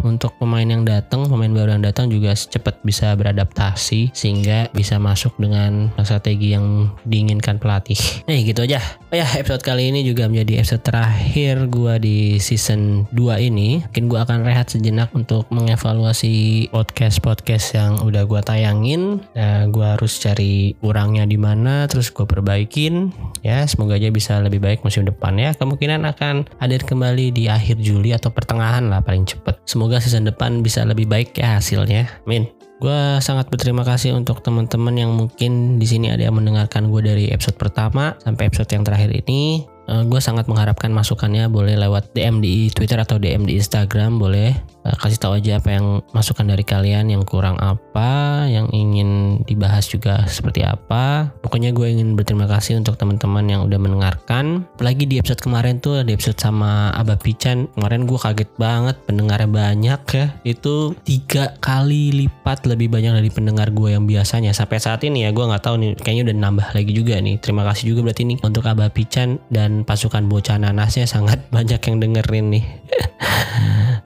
untuk 0.00 0.32
pemain 0.40 0.64
yang 0.64 0.88
datang, 0.88 1.28
pemain 1.28 1.52
baru 1.52 1.76
yang 1.76 1.84
datang 1.84 2.08
juga 2.08 2.32
cepat 2.32 2.80
bisa 2.86 3.12
beradaptasi 3.18 4.14
sehingga 4.16 4.70
bisa 4.72 4.96
masuk 4.96 5.34
dengan 5.36 5.92
strategi 6.14 6.54
yang 6.54 6.94
diinginkan 7.02 7.58
pelatih. 7.58 7.98
Nah, 8.24 8.40
gitu 8.40 8.64
aja. 8.64 8.80
Oh 9.12 9.16
ya, 9.18 9.26
episode 9.36 9.60
kali 9.60 9.92
ini 9.92 10.00
juga 10.00 10.30
menjadi 10.30 10.64
episode 10.64 10.80
terakhir 10.80 11.68
gua 11.68 12.00
di 12.00 12.40
season 12.40 13.04
2 13.12 13.36
ini. 13.50 13.84
Mungkin 13.84 14.04
gua 14.08 14.24
akan 14.24 14.48
rehat 14.48 14.72
sejenak 14.72 15.12
untuk 15.12 15.44
mengevaluasi 15.52 16.66
podcast-podcast 16.72 17.66
yang 17.76 17.92
udah 18.00 18.24
gua 18.24 18.40
tayangin. 18.40 19.20
Nah, 19.36 19.68
gua 19.68 19.98
harus 19.98 20.16
cari 20.22 20.72
kurangnya 20.80 21.28
di 21.28 21.36
mana 21.36 21.84
terus 21.84 22.08
gua 22.14 22.24
perbaikin. 22.24 23.12
Ya, 23.44 23.68
semoga 23.68 24.00
aja 24.00 24.08
bisa 24.08 24.40
lebih 24.40 24.64
baik 24.64 24.80
musim 24.86 25.04
depan 25.04 25.36
ya. 25.36 25.52
Kemungkinan 25.52 26.00
akan 26.08 26.48
hadir 26.62 26.80
kembali 26.80 27.28
di 27.34 27.52
akhir 27.52 27.76
Juli 27.84 28.16
atau 28.16 28.32
pertengahan 28.32 28.88
lah 28.88 29.04
paling 29.04 29.28
cepet. 29.28 29.60
Semoga 29.68 30.00
season 30.00 30.24
depan 30.24 30.64
bisa 30.64 30.80
lebih 30.86 31.04
baik 31.04 31.36
ya 31.36 31.60
hasilnya. 31.60 32.24
Amin. 32.24 32.63
Gue 32.84 33.16
sangat 33.24 33.48
berterima 33.48 33.80
kasih 33.80 34.12
untuk 34.12 34.44
teman-teman 34.44 34.92
yang 34.92 35.16
mungkin 35.16 35.80
di 35.80 35.88
sini 35.88 36.12
ada 36.12 36.20
yang 36.20 36.36
mendengarkan 36.36 36.92
gue 36.92 37.00
dari 37.00 37.24
episode 37.32 37.56
pertama 37.56 38.12
sampai 38.20 38.52
episode 38.52 38.68
yang 38.76 38.84
terakhir 38.84 39.08
ini. 39.24 39.64
Uh, 39.84 40.04
gue 40.08 40.20
sangat 40.20 40.48
mengharapkan 40.48 40.88
masukannya. 40.90 41.48
Boleh 41.52 41.76
lewat 41.76 42.16
DM 42.16 42.40
di 42.40 42.72
Twitter 42.72 42.96
atau 42.96 43.20
DM 43.20 43.44
di 43.44 43.60
Instagram 43.60 44.16
boleh. 44.16 44.56
Uh, 44.84 44.96
kasih 45.00 45.20
tahu 45.20 45.40
aja 45.40 45.60
apa 45.60 45.76
yang 45.76 46.00
masukan 46.12 46.44
dari 46.44 46.64
kalian 46.64 47.08
yang 47.08 47.24
kurang 47.24 47.56
apa 47.60 48.44
yang 48.48 48.68
ingin 48.72 49.40
dibahas 49.44 49.88
juga 49.88 50.24
seperti 50.28 50.64
apa. 50.64 51.32
Pokoknya 51.40 51.72
gue 51.72 51.88
ingin 51.88 52.16
berterima 52.16 52.48
kasih 52.48 52.80
untuk 52.80 52.96
teman-teman 52.96 53.44
yang 53.48 53.60
udah 53.64 53.78
mendengarkan. 53.80 54.64
Apalagi 54.76 55.04
di 55.08 55.20
episode 55.20 55.40
kemarin 55.40 55.80
tuh 55.80 56.00
di 56.04 56.16
episode 56.16 56.36
sama 56.40 56.92
Abah 56.96 57.20
Pican. 57.20 57.68
Kemarin 57.76 58.08
gue 58.08 58.18
kaget 58.20 58.50
banget 58.56 58.96
pendengarnya 59.04 59.48
banyak 59.48 60.00
ya. 60.12 60.26
Itu 60.44 60.96
tiga 61.04 61.56
kali 61.60 62.12
lipat 62.24 62.64
lebih 62.68 62.88
banyak 62.92 63.20
dari 63.20 63.30
pendengar 63.32 63.72
gue 63.72 63.96
yang 63.96 64.04
biasanya. 64.08 64.52
Sampai 64.56 64.80
saat 64.80 65.04
ini 65.04 65.28
ya 65.28 65.30
gue 65.32 65.44
nggak 65.44 65.64
tahu 65.64 65.76
nih 65.80 65.90
kayaknya 66.00 66.32
udah 66.32 66.36
nambah 66.40 66.66
lagi 66.72 66.92
juga 66.92 67.20
nih. 67.20 67.36
Terima 67.40 67.64
kasih 67.68 67.92
juga 67.92 68.10
berarti 68.10 68.22
nih 68.28 68.38
untuk 68.44 68.64
Abah 68.64 68.92
Pican 68.92 69.40
dan 69.48 69.73
pasukan 69.82 70.30
bocah 70.30 70.62
nanasnya 70.62 71.10
sangat 71.10 71.42
banyak 71.54 71.82
yang 71.82 71.96
dengerin 71.98 72.46
nih. 72.54 72.64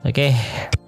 Oke, 0.01 0.31
okay, 0.31 0.31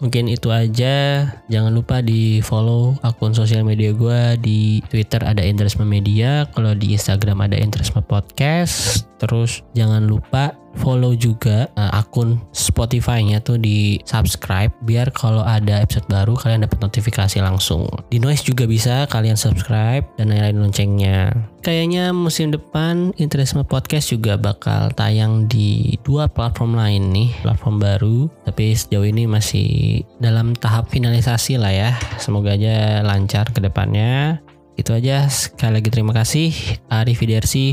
mungkin 0.02 0.26
itu 0.26 0.50
aja. 0.50 1.28
Jangan 1.46 1.70
lupa 1.76 2.02
di 2.02 2.41
follow 2.41 2.98
akun 3.06 3.38
sosial 3.38 3.62
media 3.62 3.94
gue 3.94 4.39
di 4.41 4.82
Twitter 4.89 5.22
ada 5.22 5.46
Interisme 5.46 5.86
Media, 5.86 6.50
kalau 6.56 6.74
di 6.74 6.98
Instagram 6.98 7.46
ada 7.46 7.60
Interisme 7.60 8.02
Podcast. 8.02 9.06
Terus 9.22 9.62
jangan 9.78 10.10
lupa 10.10 10.58
follow 10.80 11.16
juga 11.18 11.68
uh, 11.76 11.92
akun 12.00 12.40
Spotify-nya 12.56 13.44
tuh 13.44 13.60
di 13.60 14.00
subscribe 14.08 14.72
biar 14.84 15.12
kalau 15.12 15.44
ada 15.44 15.84
episode 15.84 16.08
baru 16.08 16.38
kalian 16.38 16.64
dapat 16.64 16.80
notifikasi 16.80 17.38
langsung. 17.44 17.88
Di 18.08 18.18
Noise 18.22 18.48
juga 18.48 18.68
bisa 18.68 19.06
kalian 19.08 19.36
subscribe 19.36 20.06
dan 20.16 20.32
nyalain 20.32 20.58
loncengnya. 20.58 21.34
Kayaknya 21.62 22.10
musim 22.10 22.50
depan 22.50 23.14
Interisme 23.22 23.62
Podcast 23.62 24.10
juga 24.10 24.34
bakal 24.34 24.90
tayang 24.98 25.46
di 25.46 25.94
dua 26.02 26.26
platform 26.26 26.74
lain 26.74 27.14
nih, 27.14 27.30
platform 27.46 27.78
baru. 27.78 28.20
Tapi 28.50 28.74
sejauh 28.74 29.06
ini 29.06 29.30
masih 29.30 30.02
dalam 30.18 30.58
tahap 30.58 30.90
finalisasi 30.90 31.62
lah 31.62 31.70
ya. 31.70 31.92
Semoga 32.18 32.58
aja 32.58 33.06
lancar 33.06 33.54
ke 33.54 33.62
depannya. 33.62 34.42
Itu 34.74 34.98
aja. 34.98 35.30
Sekali 35.30 35.78
lagi 35.78 35.94
terima 35.94 36.18
kasih. 36.18 36.50
Arif 36.90 37.22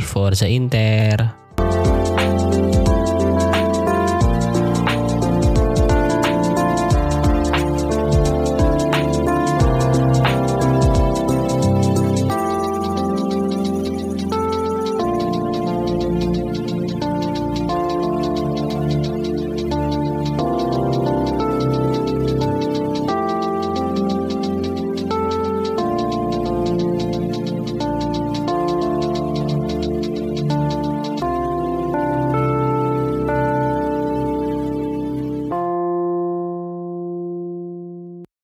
Forza 0.05 0.45
Inter. 0.45 1.48